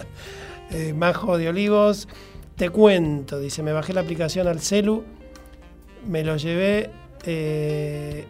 Eh, 0.71 0.91
Majo 0.91 1.37
de 1.37 1.49
Olivos, 1.49 2.07
te 2.55 2.71
cuento, 2.71 3.39
dice, 3.39 3.61
me 3.61 3.73
bajé 3.73 3.93
la 3.93 4.01
aplicación 4.01 4.47
al 4.47 4.59
celu, 4.59 5.03
me 6.07 6.23
lo 6.23 6.35
llevé 6.35 6.89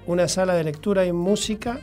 una 0.08 0.28
sala 0.28 0.54
de 0.56 0.66
lectura 0.66 1.06
y 1.06 1.14
música 1.14 1.80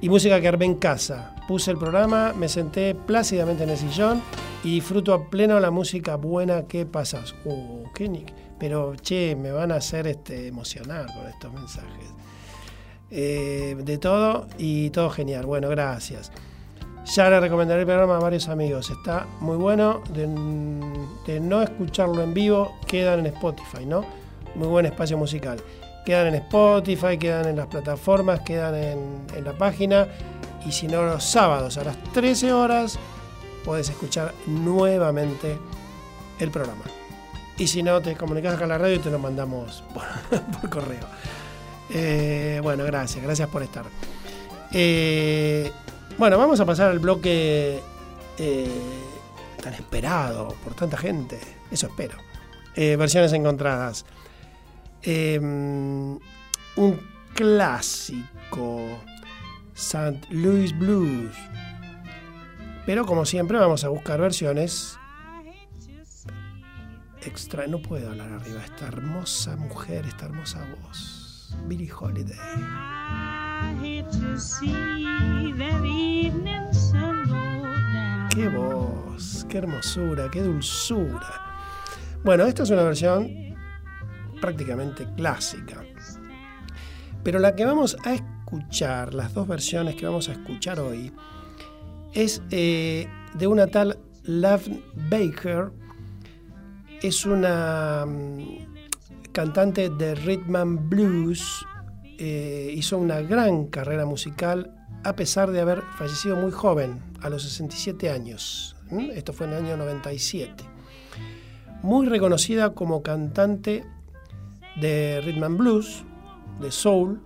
y 0.00 0.08
música 0.08 0.40
que 0.40 0.48
armé 0.48 0.64
en 0.66 0.74
casa. 0.76 1.34
Puse 1.48 1.70
el 1.70 1.78
programa, 1.78 2.32
me 2.36 2.48
senté 2.48 2.94
plácidamente 2.94 3.64
en 3.64 3.70
el 3.70 3.76
sillón 3.78 4.22
y 4.64 4.74
disfruto 4.74 5.14
a 5.14 5.28
pleno 5.30 5.58
la 5.60 5.70
música 5.70 6.16
buena 6.16 6.62
que 6.66 6.84
pasas. 6.86 7.34
Uh, 7.44 7.84
qué 7.94 8.08
ni- 8.08 8.26
Pero 8.58 8.94
che, 8.96 9.36
me 9.36 9.52
van 9.52 9.70
a 9.72 9.76
hacer 9.76 10.06
este, 10.08 10.48
emocionar 10.48 11.06
con 11.14 11.26
estos 11.28 11.52
mensajes. 11.52 12.10
Eh, 13.10 13.76
de 13.78 13.98
todo 13.98 14.46
y 14.58 14.90
todo 14.90 15.10
genial. 15.10 15.46
Bueno, 15.46 15.68
gracias. 15.68 16.30
Ya 17.14 17.30
le 17.30 17.40
recomendaré 17.40 17.80
el 17.82 17.86
programa 17.86 18.16
a 18.16 18.20
varios 18.20 18.48
amigos. 18.48 18.90
Está 18.90 19.26
muy 19.40 19.56
bueno. 19.56 20.02
De, 20.12 20.26
de 21.32 21.40
no 21.40 21.62
escucharlo 21.62 22.22
en 22.22 22.34
vivo, 22.34 22.74
quedan 22.86 23.20
en 23.20 23.26
Spotify, 23.26 23.86
¿no? 23.86 24.04
Muy 24.54 24.68
buen 24.68 24.84
espacio 24.86 25.16
musical. 25.16 25.58
Quedan 26.08 26.28
en 26.28 26.36
Spotify, 26.36 27.18
quedan 27.18 27.48
en 27.48 27.56
las 27.56 27.66
plataformas, 27.66 28.40
quedan 28.40 28.74
en, 28.74 29.26
en 29.36 29.44
la 29.44 29.52
página. 29.52 30.08
Y 30.64 30.72
si 30.72 30.88
no, 30.88 31.02
los 31.02 31.22
sábados 31.22 31.76
a 31.76 31.84
las 31.84 32.02
13 32.14 32.50
horas 32.50 32.98
puedes 33.62 33.90
escuchar 33.90 34.32
nuevamente 34.46 35.58
el 36.38 36.50
programa. 36.50 36.84
Y 37.58 37.66
si 37.66 37.82
no, 37.82 38.00
te 38.00 38.16
comunicas 38.16 38.54
acá 38.54 38.64
a 38.64 38.68
la 38.68 38.78
radio 38.78 38.94
y 38.94 39.00
te 39.00 39.10
lo 39.10 39.18
mandamos 39.18 39.84
por, 40.62 40.70
correo. 40.70 41.04
Eh, 41.90 42.58
bueno, 42.62 42.84
gracias, 42.84 43.22
gracias 43.22 43.46
por 43.50 43.62
estar. 43.62 43.84
Eh, 44.72 45.70
bueno, 46.16 46.38
vamos 46.38 46.58
a 46.58 46.64
pasar 46.64 46.90
al 46.90 47.00
bloque 47.00 47.82
eh, 48.38 48.80
tan 49.62 49.74
esperado 49.74 50.56
por 50.64 50.72
tanta 50.72 50.96
gente. 50.96 51.38
Eso 51.70 51.88
espero. 51.88 52.16
Versiones 52.74 53.34
encontradas. 53.34 54.06
Eh, 55.02 55.38
un 55.38 57.00
clásico. 57.34 58.98
St. 59.74 60.20
Louis 60.30 60.76
Blues. 60.76 61.36
Pero 62.84 63.06
como 63.06 63.24
siempre 63.24 63.58
vamos 63.58 63.84
a 63.84 63.88
buscar 63.88 64.20
versiones 64.20 64.98
extra. 67.24 67.66
No 67.66 67.80
puedo 67.80 68.10
hablar 68.10 68.32
arriba. 68.32 68.64
Esta 68.64 68.88
hermosa 68.88 69.56
mujer, 69.56 70.04
esta 70.06 70.26
hermosa 70.26 70.66
voz. 70.82 71.54
Billie 71.66 71.92
Holiday. 71.92 72.36
Qué 78.30 78.48
voz, 78.48 79.46
qué 79.48 79.58
hermosura, 79.58 80.30
qué 80.30 80.42
dulzura. 80.42 81.58
Bueno, 82.24 82.44
esta 82.44 82.64
es 82.64 82.70
una 82.70 82.82
versión 82.82 83.47
prácticamente 84.40 85.06
clásica. 85.16 85.84
Pero 87.22 87.38
la 87.38 87.54
que 87.54 87.64
vamos 87.64 87.96
a 88.04 88.14
escuchar, 88.14 89.14
las 89.14 89.34
dos 89.34 89.46
versiones 89.46 89.96
que 89.96 90.06
vamos 90.06 90.28
a 90.28 90.32
escuchar 90.32 90.80
hoy, 90.80 91.12
es 92.14 92.42
eh, 92.50 93.06
de 93.34 93.46
una 93.46 93.66
tal 93.66 93.98
Love 94.24 94.68
Baker. 95.10 95.70
Es 97.02 97.26
una 97.26 98.04
mm, 98.06 99.32
cantante 99.32 99.90
de 99.90 100.14
rhythm 100.14 100.56
and 100.56 100.88
blues. 100.88 101.64
eh, 102.20 102.72
hizo 102.74 102.98
una 102.98 103.20
gran 103.20 103.66
carrera 103.66 104.04
musical 104.04 104.74
a 105.04 105.14
pesar 105.14 105.50
de 105.52 105.60
haber 105.60 105.82
fallecido 105.96 106.36
muy 106.36 106.50
joven, 106.50 107.00
a 107.22 107.28
los 107.28 107.42
67 107.44 108.10
años. 108.10 108.76
Esto 109.14 109.32
fue 109.32 109.46
en 109.46 109.52
el 109.52 109.64
año 109.64 109.76
97. 109.76 110.64
Muy 111.82 112.06
reconocida 112.06 112.74
como 112.74 113.02
cantante 113.02 113.84
de 114.80 115.20
rhythm 115.22 115.44
and 115.44 115.58
blues, 115.58 116.04
de 116.60 116.70
soul. 116.70 117.20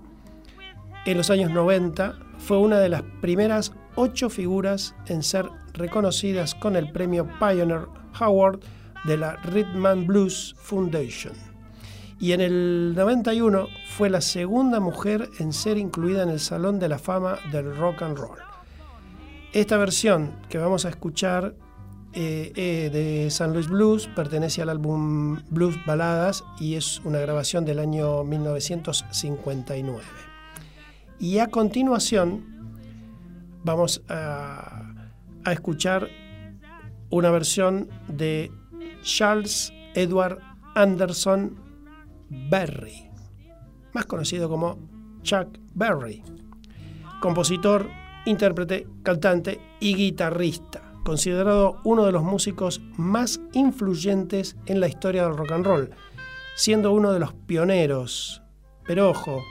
En 1.05 1.17
los 1.17 1.31
años 1.31 1.51
90 1.51 2.15
fue 2.39 2.59
una 2.59 2.79
de 2.79 2.89
las 2.89 3.03
primeras 3.21 3.73
ocho 3.95 4.31
figuras 4.31 4.95
en 5.07 5.23
ser 5.23 5.49
reconocidas 5.75 6.55
con 6.55 6.77
el 6.77 6.91
premio 6.93 7.29
Pioneer 7.39 7.87
Award 8.21 8.61
de 9.05 9.17
la 9.17 9.37
Rhythm 9.37 9.87
and 9.87 10.07
Blues 10.07 10.55
Foundation. 10.59 11.33
Y 12.21 12.33
en 12.33 12.41
el 12.41 12.95
91 12.95 13.67
fue 13.89 14.09
la 14.09 14.21
segunda 14.21 14.79
mujer 14.79 15.29
en 15.41 15.53
ser 15.53 15.77
incluida 15.77 16.23
en 16.23 16.29
el 16.29 16.39
Salón 16.39 16.79
de 16.79 16.89
la 16.89 16.99
Fama 16.99 17.39
del 17.51 17.75
Rock 17.77 18.03
and 18.03 18.17
Roll. 18.17 18.39
Esta 19.53 19.77
versión 19.77 20.37
que 20.49 20.59
vamos 20.59 20.85
a 20.87 20.89
escuchar 20.89 21.55
eh, 22.15 22.53
eh, 22.57 22.91
de 22.93 23.31
San 23.31 23.53
Luis 23.53 23.69
Blues 23.69 24.09
pertenece 24.15 24.63
al 24.63 24.69
álbum 24.69 25.41
Blues 25.51 25.77
Baladas 25.87 26.45
y 26.59 26.75
es 26.75 27.01
una 27.05 27.19
grabación 27.19 27.65
del 27.65 27.79
año 27.79 28.25
1959. 28.25 30.03
Y 31.19 31.39
a 31.39 31.49
continuación 31.49 32.45
vamos 33.65 34.03
a 34.09 34.83
escuchar 35.51 36.09
una 37.11 37.31
versión 37.31 37.89
de 38.09 38.51
Charles 39.03 39.73
Edward 39.95 40.39
Anderson 40.75 41.57
Berry, 42.31 43.11
más 43.93 44.07
conocido 44.07 44.49
como 44.49 44.79
Chuck 45.23 45.59
Berry, 45.75 46.23
compositor, 47.21 47.89
intérprete, 48.25 48.87
cantante 49.03 49.61
y 49.81 49.95
guitarrista, 49.95 50.92
considerado 51.05 51.81
uno 51.85 52.05
de 52.07 52.13
los 52.13 52.23
músicos 52.23 52.81
más 52.97 53.41
influyentes 53.53 54.57
en 54.67 54.81
la 54.81 54.89
historia 54.89 55.25
del 55.25 55.37
rock 55.37 55.53
and 55.53 55.67
roll, 55.67 55.91
siendo 56.55 56.93
uno 56.93 57.13
de 57.13 57.21
los 57.21 57.33
pioneros. 57.33 58.43
Pero 58.87 59.11
ojo, 59.11 59.43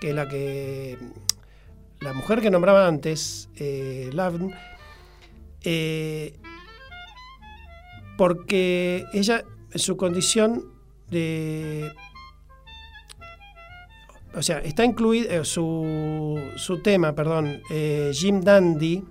que 0.00 0.12
la 0.12 0.28
que 0.28 0.98
la 2.00 2.12
mujer 2.12 2.40
que 2.40 2.50
nombraba 2.50 2.86
antes, 2.86 3.48
eh, 3.56 4.10
Lavn, 4.12 4.52
eh, 5.62 6.36
porque 8.18 9.04
ella, 9.12 9.44
su 9.74 9.96
condición 9.96 10.64
de... 11.10 11.92
O 14.34 14.42
sea, 14.42 14.58
está 14.58 14.84
incluido 14.84 15.44
su, 15.44 16.40
su 16.56 16.80
tema, 16.82 17.14
perdón, 17.14 17.60
eh, 17.70 18.10
Jim 18.14 18.40
Dandy, 18.40 19.04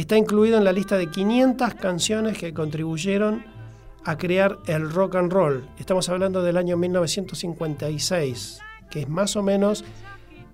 está 0.00 0.16
incluido 0.16 0.58
en 0.58 0.64
la 0.64 0.72
lista 0.72 0.96
de 0.96 1.10
500 1.10 1.74
canciones 1.74 2.38
que 2.38 2.52
contribuyeron 2.54 3.44
a 4.04 4.16
crear 4.18 4.58
el 4.66 4.90
rock 4.90 5.16
and 5.16 5.32
roll. 5.32 5.68
Estamos 5.78 6.08
hablando 6.08 6.42
del 6.42 6.56
año 6.56 6.76
1956, 6.76 8.58
que 8.90 9.00
es 9.02 9.08
más 9.08 9.36
o 9.36 9.42
menos 9.42 9.84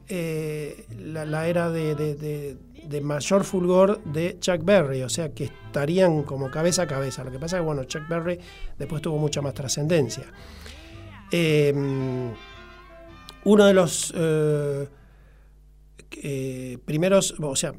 eh, 0.08 0.86
la, 0.98 1.46
era 1.48 1.70
de, 1.70 1.94
de- 1.94 2.14
de- 2.14 2.56
de 2.88 3.00
mayor 3.02 3.44
fulgor 3.44 4.02
de 4.04 4.38
Chuck 4.40 4.64
Berry, 4.64 5.02
o 5.02 5.10
sea 5.10 5.34
que 5.34 5.44
estarían 5.44 6.22
como 6.22 6.50
cabeza 6.50 6.82
a 6.82 6.86
cabeza. 6.86 7.22
Lo 7.22 7.30
que 7.30 7.38
pasa 7.38 7.56
es 7.56 7.60
que 7.60 7.66
bueno, 7.66 7.84
Chuck 7.84 8.08
Berry 8.08 8.38
después 8.78 9.02
tuvo 9.02 9.18
mucha 9.18 9.42
más 9.42 9.52
trascendencia. 9.52 10.24
Eh, 11.30 11.74
uno 13.44 13.66
de 13.66 13.74
los 13.74 14.14
eh, 14.16 14.88
primeros, 16.84 17.34
o 17.40 17.54
sea, 17.56 17.74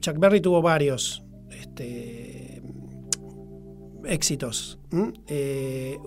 Chuck 0.00 0.18
Berry 0.18 0.40
tuvo 0.40 0.62
varios 0.62 1.24
este, 1.50 2.62
éxitos. 4.06 4.78
Eh, 5.26 5.98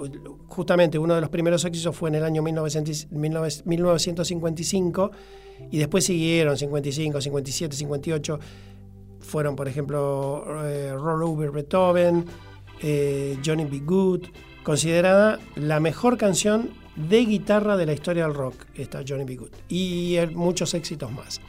justamente 0.47 0.97
uno 0.97 1.15
de 1.15 1.21
los 1.21 1.29
primeros 1.29 1.65
éxitos 1.65 1.95
fue 1.95 2.09
en 2.09 2.15
el 2.15 2.23
año 2.23 2.41
1900 2.41 3.09
19- 3.09 3.63
1955 3.65 5.11
y 5.71 5.77
después 5.77 6.05
siguieron 6.05 6.57
55, 6.57 7.21
57, 7.21 7.75
58. 7.75 8.39
Fueron, 9.19 9.55
por 9.55 9.67
ejemplo, 9.67 10.45
eh, 10.65 10.93
Roll 10.93 11.23
Over 11.23 11.51
Beethoven, 11.51 12.25
eh, 12.81 13.37
Johnny 13.43 13.65
B. 13.65 13.79
Good, 13.79 14.25
considerada 14.63 15.39
la 15.55 15.79
mejor 15.79 16.17
canción 16.17 16.69
de 16.95 17.25
guitarra 17.25 17.77
de 17.77 17.85
la 17.85 17.93
historia 17.93 18.23
del 18.23 18.33
rock, 18.33 18.65
esta 18.75 19.03
Johnny 19.07 19.23
B. 19.25 19.35
Good, 19.35 19.51
y 19.67 20.15
eh, 20.15 20.27
muchos 20.27 20.73
éxitos 20.73 21.11
más. 21.11 21.41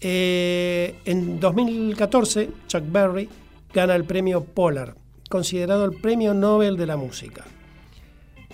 Eh, 0.00 0.94
en 1.04 1.38
2014, 1.38 2.50
Chuck 2.66 2.84
Berry 2.90 3.28
gana 3.72 3.94
el 3.94 4.04
premio 4.04 4.42
Polar, 4.44 4.96
considerado 5.28 5.84
el 5.84 5.92
premio 5.92 6.32
Nobel 6.32 6.76
de 6.76 6.86
la 6.86 6.96
música. 6.96 7.44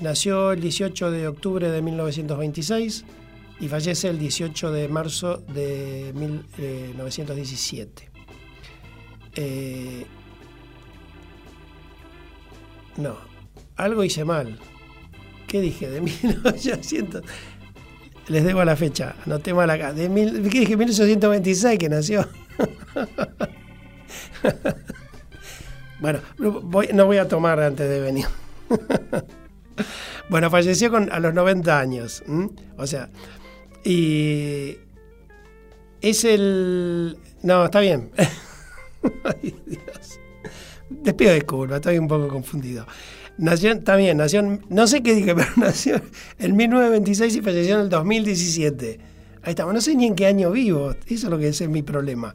Nació 0.01 0.53
el 0.53 0.61
18 0.61 1.11
de 1.11 1.29
octubre 1.29 1.71
de 1.71 1.81
1926 1.83 3.05
y 3.61 3.69
fallece 3.69 4.09
el 4.09 4.19
18 4.19 4.73
de 4.73 4.89
marzo 4.89 5.37
de 5.49 6.13
1917. 6.15 8.11
Eh, 9.37 10.05
no, 12.97 13.17
algo 13.77 14.03
hice 14.05 14.25
mal. 14.25 14.59
¿Qué 15.47 15.61
dije? 15.61 15.89
De 15.89 16.01
1800. 16.01 17.23
Les 18.29 18.45
debo 18.45 18.65
la 18.65 18.75
fecha, 18.75 19.15
anoté 19.25 19.55
mal 19.55 19.71
acá. 19.71 19.93
De 19.93 20.09
mil, 20.09 20.43
¿Qué 20.51 20.61
dije? 20.61 20.77
1826 20.77 21.79
que 21.79 21.89
nació. 21.89 22.29
bueno, 26.01 26.19
no 26.39 27.07
voy, 27.07 27.19
a 27.19 27.29
tomar 27.29 27.61
antes 27.61 27.89
de 27.89 28.01
venir. 28.01 28.27
bueno, 30.29 30.51
falleció 30.51 30.91
con, 30.91 31.11
a 31.13 31.21
los 31.21 31.35
90 31.35 31.79
años. 31.79 32.25
¿m? 32.27 32.51
O 32.77 32.87
sea, 32.87 33.11
y 33.85 34.77
es 36.01 36.25
el... 36.25 37.17
No, 37.43 37.67
está 37.67 37.79
bien. 37.79 38.11
Ay, 39.25 39.55
Dios. 39.67 40.19
Les 41.05 41.15
pido 41.15 41.33
disculpas, 41.33 41.77
estoy 41.77 41.99
un 41.99 42.09
poco 42.09 42.27
confundido. 42.27 42.87
Nació, 43.39 43.73
está 43.73 43.97
bien, 43.97 44.17
nació, 44.17 44.61
no 44.69 44.87
sé 44.87 45.03
qué 45.03 45.15
dije, 45.15 45.35
pero 45.37 45.49
nació 45.57 46.01
en 46.39 46.57
1926 46.57 47.37
y 47.37 47.43
falleció 47.43 47.75
en 47.75 47.81
el 47.83 47.89
2017. 47.89 48.99
Ahí 49.43 49.51
estamos, 49.51 49.75
no 49.75 49.81
sé 49.81 49.95
ni 49.95 50.07
en 50.07 50.15
qué 50.15 50.27
año 50.27 50.51
vivo, 50.51 50.93
eso 51.07 51.27
es 51.27 51.31
lo 51.31 51.39
que 51.39 51.49
es 51.49 51.69
mi 51.69 51.83
problema. 51.83 52.35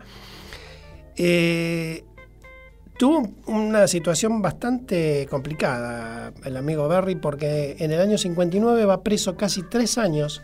Eh, 1.17 2.03
tuvo 2.97 3.33
una 3.47 3.87
situación 3.87 4.41
bastante 4.41 5.27
complicada 5.29 6.33
el 6.45 6.55
amigo 6.55 6.87
Berry 6.87 7.15
porque 7.15 7.75
en 7.79 7.91
el 7.91 7.99
año 7.99 8.17
59 8.17 8.85
va 8.85 9.03
preso 9.03 9.35
casi 9.35 9.63
tres 9.63 9.97
años 9.97 10.41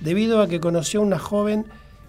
debido 0.00 0.42
a 0.42 0.48
que 0.48 0.60
conoció 0.60 1.00
a 1.00 1.04
una 1.04 1.18
joven 1.18 1.64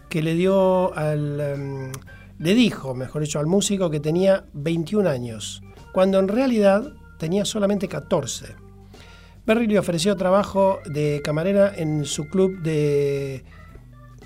que 0.09 0.21
le 0.21 0.33
dio 0.33 0.95
al... 0.95 1.39
em, 1.39 1.91
le 2.39 2.53
dijo, 2.53 2.93
mejor 2.93 3.21
dicho, 3.23 3.39
al 3.39 3.47
músico 3.47 3.89
que 3.89 3.99
tenía 3.99 4.45
21 4.53 5.09
años, 5.09 5.63
cuando 5.91 6.19
en 6.19 6.27
realidad 6.27 6.93
tenía 7.17 7.45
solamente 7.45 7.87
14. 7.87 8.55
Berry 9.45 9.67
le 9.67 9.79
ofreció 9.79 10.15
trabajo 10.15 10.79
de 10.85 11.21
camarera 11.23 11.73
en 11.75 12.03
su 12.05 12.27
club 12.27 12.59
de 12.61 13.43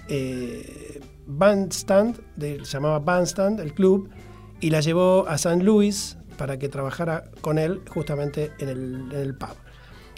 eh, 0.09 0.99
bandstand, 1.27 2.19
de- 2.35 2.65
se 2.65 2.73
llamaba 2.73 2.99
Bandstand, 2.99 3.59
el 3.59 3.73
club, 3.73 4.09
y 4.59 4.69
la 4.69 4.81
llevó 4.81 5.25
a 5.27 5.37
San 5.37 5.63
Luis 5.63 6.17
para 6.37 6.57
que 6.57 6.69
trabajara 6.69 7.25
con 7.41 7.57
él 7.57 7.81
justamente 7.89 8.51
en 8.59 8.69
el, 8.69 9.11
el 9.13 9.35
pub. 9.35 9.55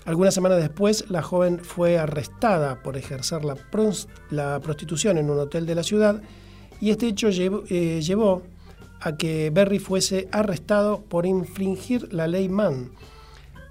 Algunas 0.05 0.33
semanas 0.33 0.57
después, 0.59 1.09
la 1.09 1.21
joven 1.21 1.59
fue 1.59 1.97
arrestada 1.97 2.81
por 2.81 2.97
ejercer 2.97 3.45
la, 3.45 3.55
pros- 3.55 4.07
la 4.31 4.59
prostitución 4.59 5.17
en 5.17 5.29
un 5.29 5.39
hotel 5.39 5.65
de 5.65 5.75
la 5.75 5.83
ciudad 5.83 6.21
y 6.81 6.89
este 6.91 7.07
hecho 7.07 7.29
llevó, 7.29 7.63
eh, 7.69 8.01
llevó 8.01 8.41
a 9.03 9.17
que 9.17 9.49
Berry 9.49 9.79
fuese 9.79 10.29
arrestado 10.31 11.01
por 11.01 11.25
infringir 11.25 12.13
la 12.13 12.27
ley 12.27 12.47
Mann, 12.47 12.91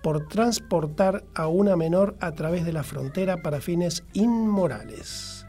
por 0.03 0.29
transportar 0.29 1.25
a 1.35 1.47
una 1.47 1.75
menor 1.75 2.17
a 2.21 2.33
través 2.33 2.65
de 2.65 2.73
la 2.73 2.83
frontera 2.83 3.43
para 3.43 3.61
fines 3.61 4.05
inmorales. 4.13 5.47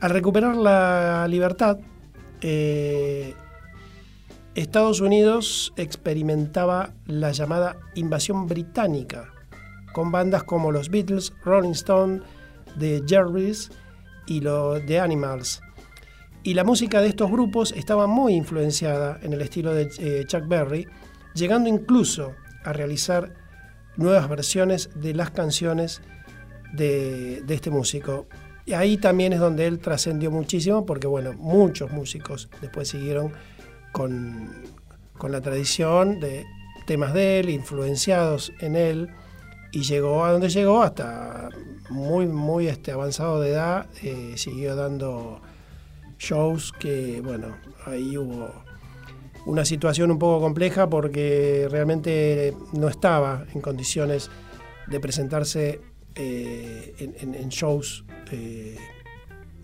Al 0.00 0.10
recuperar 0.10 0.56
la 0.56 1.26
libertad, 1.28 1.78
eh, 2.42 3.34
Estados 4.54 5.00
Unidos 5.00 5.72
experimentaba 5.76 6.90
la 7.06 7.32
llamada 7.32 7.78
invasión 7.94 8.46
británica, 8.46 9.32
con 9.94 10.12
bandas 10.12 10.44
como 10.44 10.70
los 10.70 10.90
Beatles, 10.90 11.32
Rolling 11.44 11.70
Stone, 11.70 12.20
The 12.78 13.02
Jerrys 13.06 13.70
y 14.26 14.40
los 14.40 14.84
The 14.84 15.00
Animals. 15.00 15.62
Y 16.46 16.54
la 16.54 16.62
música 16.62 17.00
de 17.00 17.08
estos 17.08 17.28
grupos 17.28 17.72
estaba 17.72 18.06
muy 18.06 18.34
influenciada 18.34 19.18
en 19.20 19.32
el 19.32 19.42
estilo 19.42 19.74
de 19.74 19.90
eh, 19.98 20.24
Chuck 20.28 20.46
Berry, 20.46 20.86
llegando 21.34 21.68
incluso 21.68 22.34
a 22.62 22.72
realizar 22.72 23.34
nuevas 23.96 24.28
versiones 24.28 24.90
de 24.94 25.12
las 25.12 25.32
canciones 25.32 26.02
de, 26.72 27.42
este 27.48 27.70
músico. 27.70 28.28
Y 28.64 28.74
ahí 28.74 28.96
también 28.96 29.32
es 29.32 29.40
donde 29.40 29.66
él 29.66 29.80
trascendió 29.80 30.30
muchísimo, 30.30 30.86
porque 30.86 31.08
bueno, 31.08 31.32
muchos 31.32 31.90
músicos 31.90 32.48
después 32.60 32.86
siguieron 32.86 33.32
con, 33.90 34.48
con 35.18 35.32
la 35.32 35.40
tradición 35.40 36.20
de 36.20 36.44
temas 36.86 37.12
de 37.12 37.40
él, 37.40 37.50
influenciados 37.50 38.52
en 38.60 38.76
él, 38.76 39.10
y 39.72 39.82
llegó 39.82 40.24
a 40.24 40.30
donde 40.30 40.48
llegó 40.48 40.80
hasta 40.80 41.48
muy, 41.90 42.28
muy 42.28 42.68
este, 42.68 42.92
avanzado 42.92 43.40
de 43.40 43.50
edad, 43.50 43.86
eh, 44.04 44.34
siguió 44.36 44.76
dando 44.76 45.42
shows 46.18 46.72
que, 46.72 47.20
bueno, 47.20 47.56
ahí 47.84 48.16
hubo 48.16 48.50
una 49.44 49.64
situación 49.64 50.10
un 50.10 50.18
poco 50.18 50.40
compleja 50.40 50.88
porque 50.88 51.68
realmente 51.70 52.54
no 52.72 52.88
estaba 52.88 53.44
en 53.54 53.60
condiciones 53.60 54.30
de 54.88 54.98
presentarse 55.00 55.80
eh, 56.14 56.94
en, 57.20 57.48
shows 57.48 58.04
eh, 58.32 58.76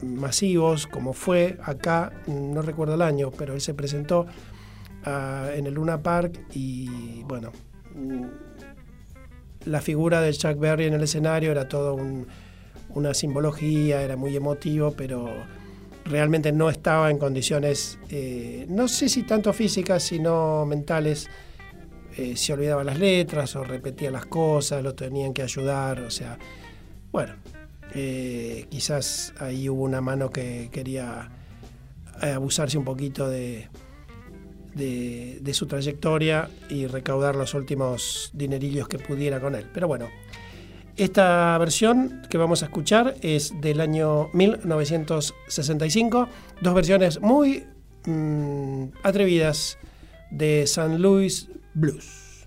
masivos, 0.02 0.86
como 0.86 1.12
fue 1.12 1.58
acá, 1.64 2.12
no 2.26 2.62
recuerdo 2.62 2.94
el 2.94 3.02
año, 3.02 3.30
pero 3.30 3.54
él 3.54 3.60
se 3.60 3.74
presentó 3.74 4.26
ah, 5.04 5.50
en 5.54 5.66
el 5.66 5.74
Luna 5.74 6.02
Park 6.02 6.38
y 6.54 7.22
bueno, 7.24 7.52
mm, 7.94 8.24
la 9.64 9.80
figura 9.80 10.20
de 10.20 10.32
Chuck 10.32 10.58
Berry 10.58 10.86
en 10.86 10.94
el 10.94 11.02
escenario 11.02 11.50
era 11.52 11.68
todo 11.68 11.94
un- 11.94 12.26
una 12.90 13.14
simbología, 13.14 14.02
era 14.02 14.16
muy 14.16 14.36
emotivo, 14.36 14.92
pero 14.92 15.28
realmente 16.04 16.52
no 16.52 16.68
estaba 16.68 17.10
en 17.10 17.18
condiciones, 17.18 17.98
eh, 18.08 18.66
no 18.68 18.88
sé 18.88 19.08
si 19.08 19.22
tanto 19.22 19.52
físicas, 19.52 20.02
sino 20.02 20.66
mentales. 20.66 21.28
Eh, 22.16 22.36
se 22.36 22.52
olvidaba 22.52 22.84
las 22.84 22.98
letras 22.98 23.56
o 23.56 23.64
repetía 23.64 24.10
las 24.10 24.26
cosas, 24.26 24.82
lo 24.82 24.94
tenían 24.94 25.32
que 25.32 25.42
ayudar, 25.42 26.00
o 26.00 26.10
sea, 26.10 26.38
bueno, 27.10 27.34
eh, 27.94 28.66
quizás 28.68 29.32
ahí 29.38 29.68
hubo 29.68 29.82
una 29.84 30.02
mano 30.02 30.30
que 30.30 30.68
quería 30.70 31.30
abusarse 32.20 32.76
un 32.78 32.84
poquito 32.84 33.28
de, 33.28 33.68
de, 34.74 35.38
de 35.40 35.54
su 35.54 35.66
trayectoria 35.66 36.48
y 36.68 36.86
recaudar 36.86 37.34
los 37.34 37.54
últimos 37.54 38.30
dinerillos 38.32 38.88
que 38.88 38.98
pudiera 38.98 39.40
con 39.40 39.54
él. 39.54 39.66
Pero 39.72 39.88
bueno, 39.88 40.08
esta 40.96 41.56
versión 41.58 42.22
que 42.28 42.38
vamos 42.38 42.62
a 42.62 42.66
escuchar 42.66 43.16
es 43.22 43.60
del 43.60 43.80
año 43.80 44.28
1965, 44.32 46.28
dos 46.60 46.74
versiones 46.74 47.20
muy 47.20 47.64
mm, 48.06 48.84
atrevidas 49.02 49.78
de 50.30 50.66
San 50.66 51.00
Luis 51.00 51.48
Blues. 51.74 52.46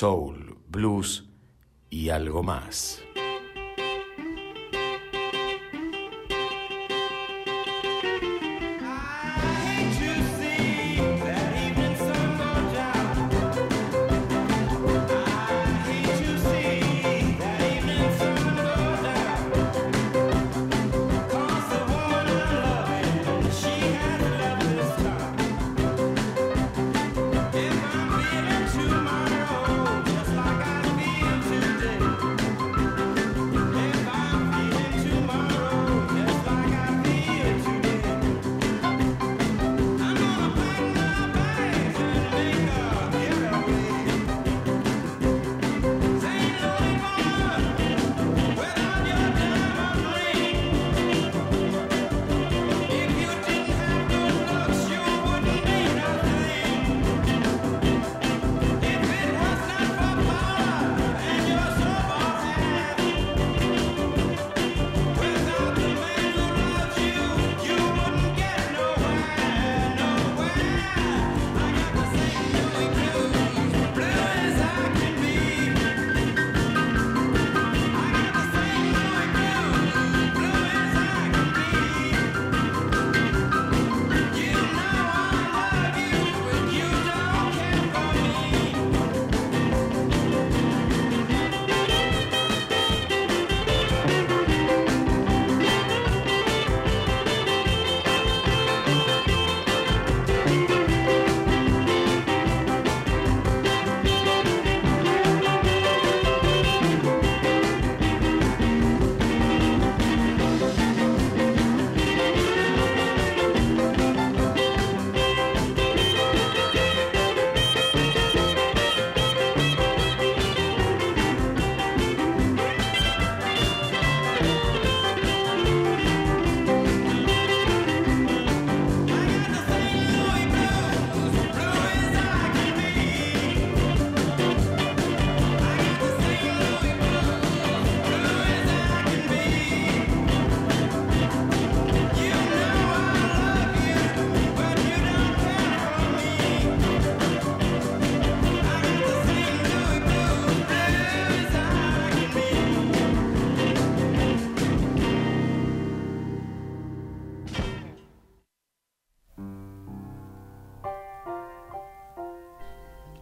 Soul, 0.00 0.56
Blues 0.68 1.24
y 1.90 2.10
algo 2.10 2.44
más. 2.44 2.87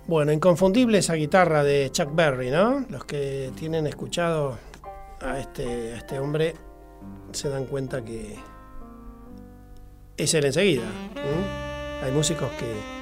Bueno, 0.08 0.30
inconfundible 0.30 0.98
esa 0.98 1.14
guitarra 1.14 1.64
de 1.64 1.90
Chuck 1.90 2.14
Berry, 2.14 2.50
¿no? 2.50 2.86
Los 2.90 3.04
que 3.04 3.50
tienen 3.58 3.88
escuchado 3.88 4.56
a 5.20 5.40
este, 5.40 5.94
este 5.94 6.20
hombre 6.20 6.54
se 7.32 7.48
dan 7.48 7.64
cuenta 7.66 8.04
que 8.04 8.36
es 10.16 10.32
él 10.34 10.44
enseguida. 10.44 10.84
Hay 12.04 12.12
músicos 12.12 12.48
que, 12.52 12.96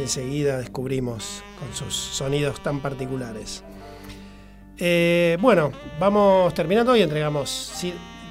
enseguida 0.00 0.58
descubrimos 0.58 1.42
con 1.58 1.74
sus 1.74 1.92
sonidos 1.92 2.62
tan 2.62 2.78
particulares. 2.78 3.64
Eh, 4.76 5.36
bueno, 5.40 5.72
vamos 5.98 6.54
terminando 6.54 6.94
y 6.94 7.02
entregamos 7.02 7.72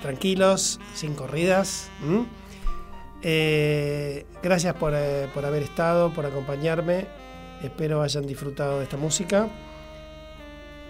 tranquilos, 0.02 0.80
sin 0.94 1.14
corridas. 1.14 1.90
Eh, 3.22 4.26
gracias 4.42 4.76
por, 4.76 4.94
eh, 4.96 5.28
por 5.34 5.46
haber 5.46 5.64
estado, 5.64 6.14
por 6.14 6.26
acompañarme. 6.26 7.27
Espero 7.64 8.02
hayan 8.02 8.26
disfrutado 8.26 8.78
de 8.78 8.84
esta 8.84 8.98
música. 8.98 9.50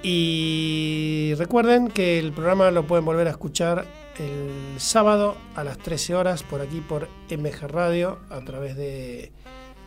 Y 0.04 1.34
recuerden 1.38 1.88
que 1.88 2.20
el 2.20 2.32
programa 2.32 2.70
lo 2.72 2.86
pueden 2.86 3.06
volver 3.06 3.28
a 3.28 3.32
escuchar 3.32 3.86
el 4.20 4.80
sábado 4.80 5.38
a 5.56 5.64
las 5.64 5.78
13 5.78 6.16
horas 6.16 6.44
por 6.44 6.62
aquí 6.62 6.82
por 6.82 7.08
MG 7.30 7.68
Radio 7.68 8.20
a 8.30 8.40
través 8.42 8.76
de, 8.76 9.32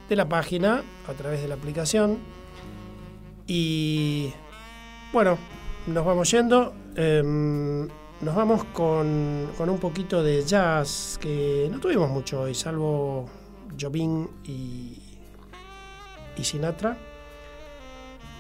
la 0.09 0.29
página, 0.29 0.83
a 1.09 1.13
través 1.13 1.43
de 1.43 1.49
la 1.49 1.55
aplicación. 1.55 2.19
Y 3.47 4.33
bueno, 5.13 5.39
nos 5.87 6.05
vamos 6.05 6.31
yendo. 6.31 6.75
Em, 6.97 7.87
nos 8.21 8.35
vamos 8.35 8.65
con, 8.73 9.49
con 9.57 9.71
un 9.71 9.79
poquito 9.79 10.23
de 10.23 10.45
jazz 10.45 11.19
que 11.21 11.69
no 11.71 11.79
tuvimos 11.79 12.11
mucho 12.11 12.43
hoy, 12.43 12.55
salvo 12.55 13.29
Jobim 13.81 14.27
y, 14.45 15.10
y 16.41 16.45
Sinatra. 16.45 16.97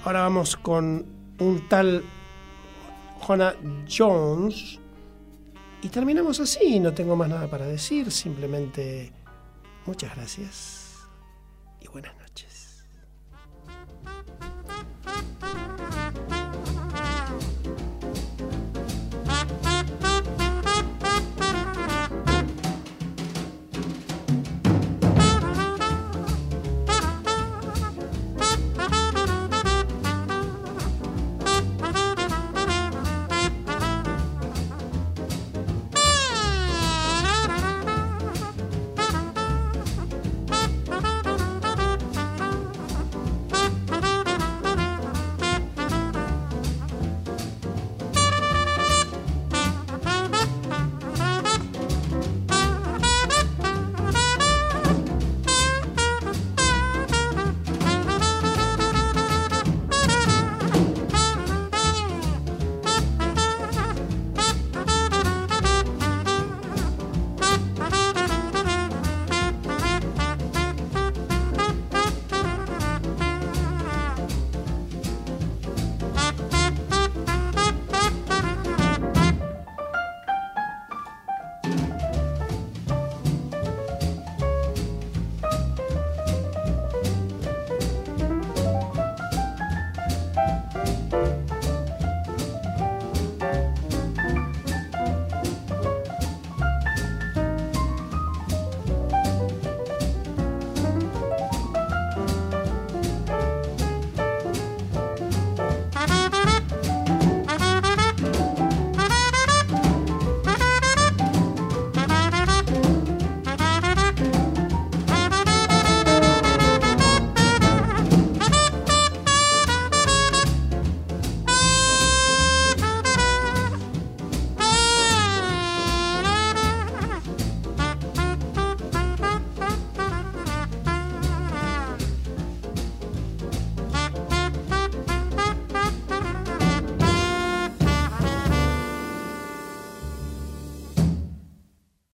Ahora 0.05 0.23
vamos 0.23 0.57
con 0.57 1.05
un 1.39 1.69
tal 1.69 2.03
Jonah 3.21 3.55
Jones. 3.89 4.79
Y 5.83 5.89
terminamos 5.89 6.41
así, 6.41 6.81
no 6.81 6.93
tengo 6.93 7.17
más 7.17 7.29
nada 7.29 7.49
para 7.49 7.67
decir, 7.67 8.11
simplemente 8.11 9.13
muchas 9.87 10.15
gracias 10.15 11.09
y 11.81 11.89
buenas 11.89 12.13
noches. 12.13 12.20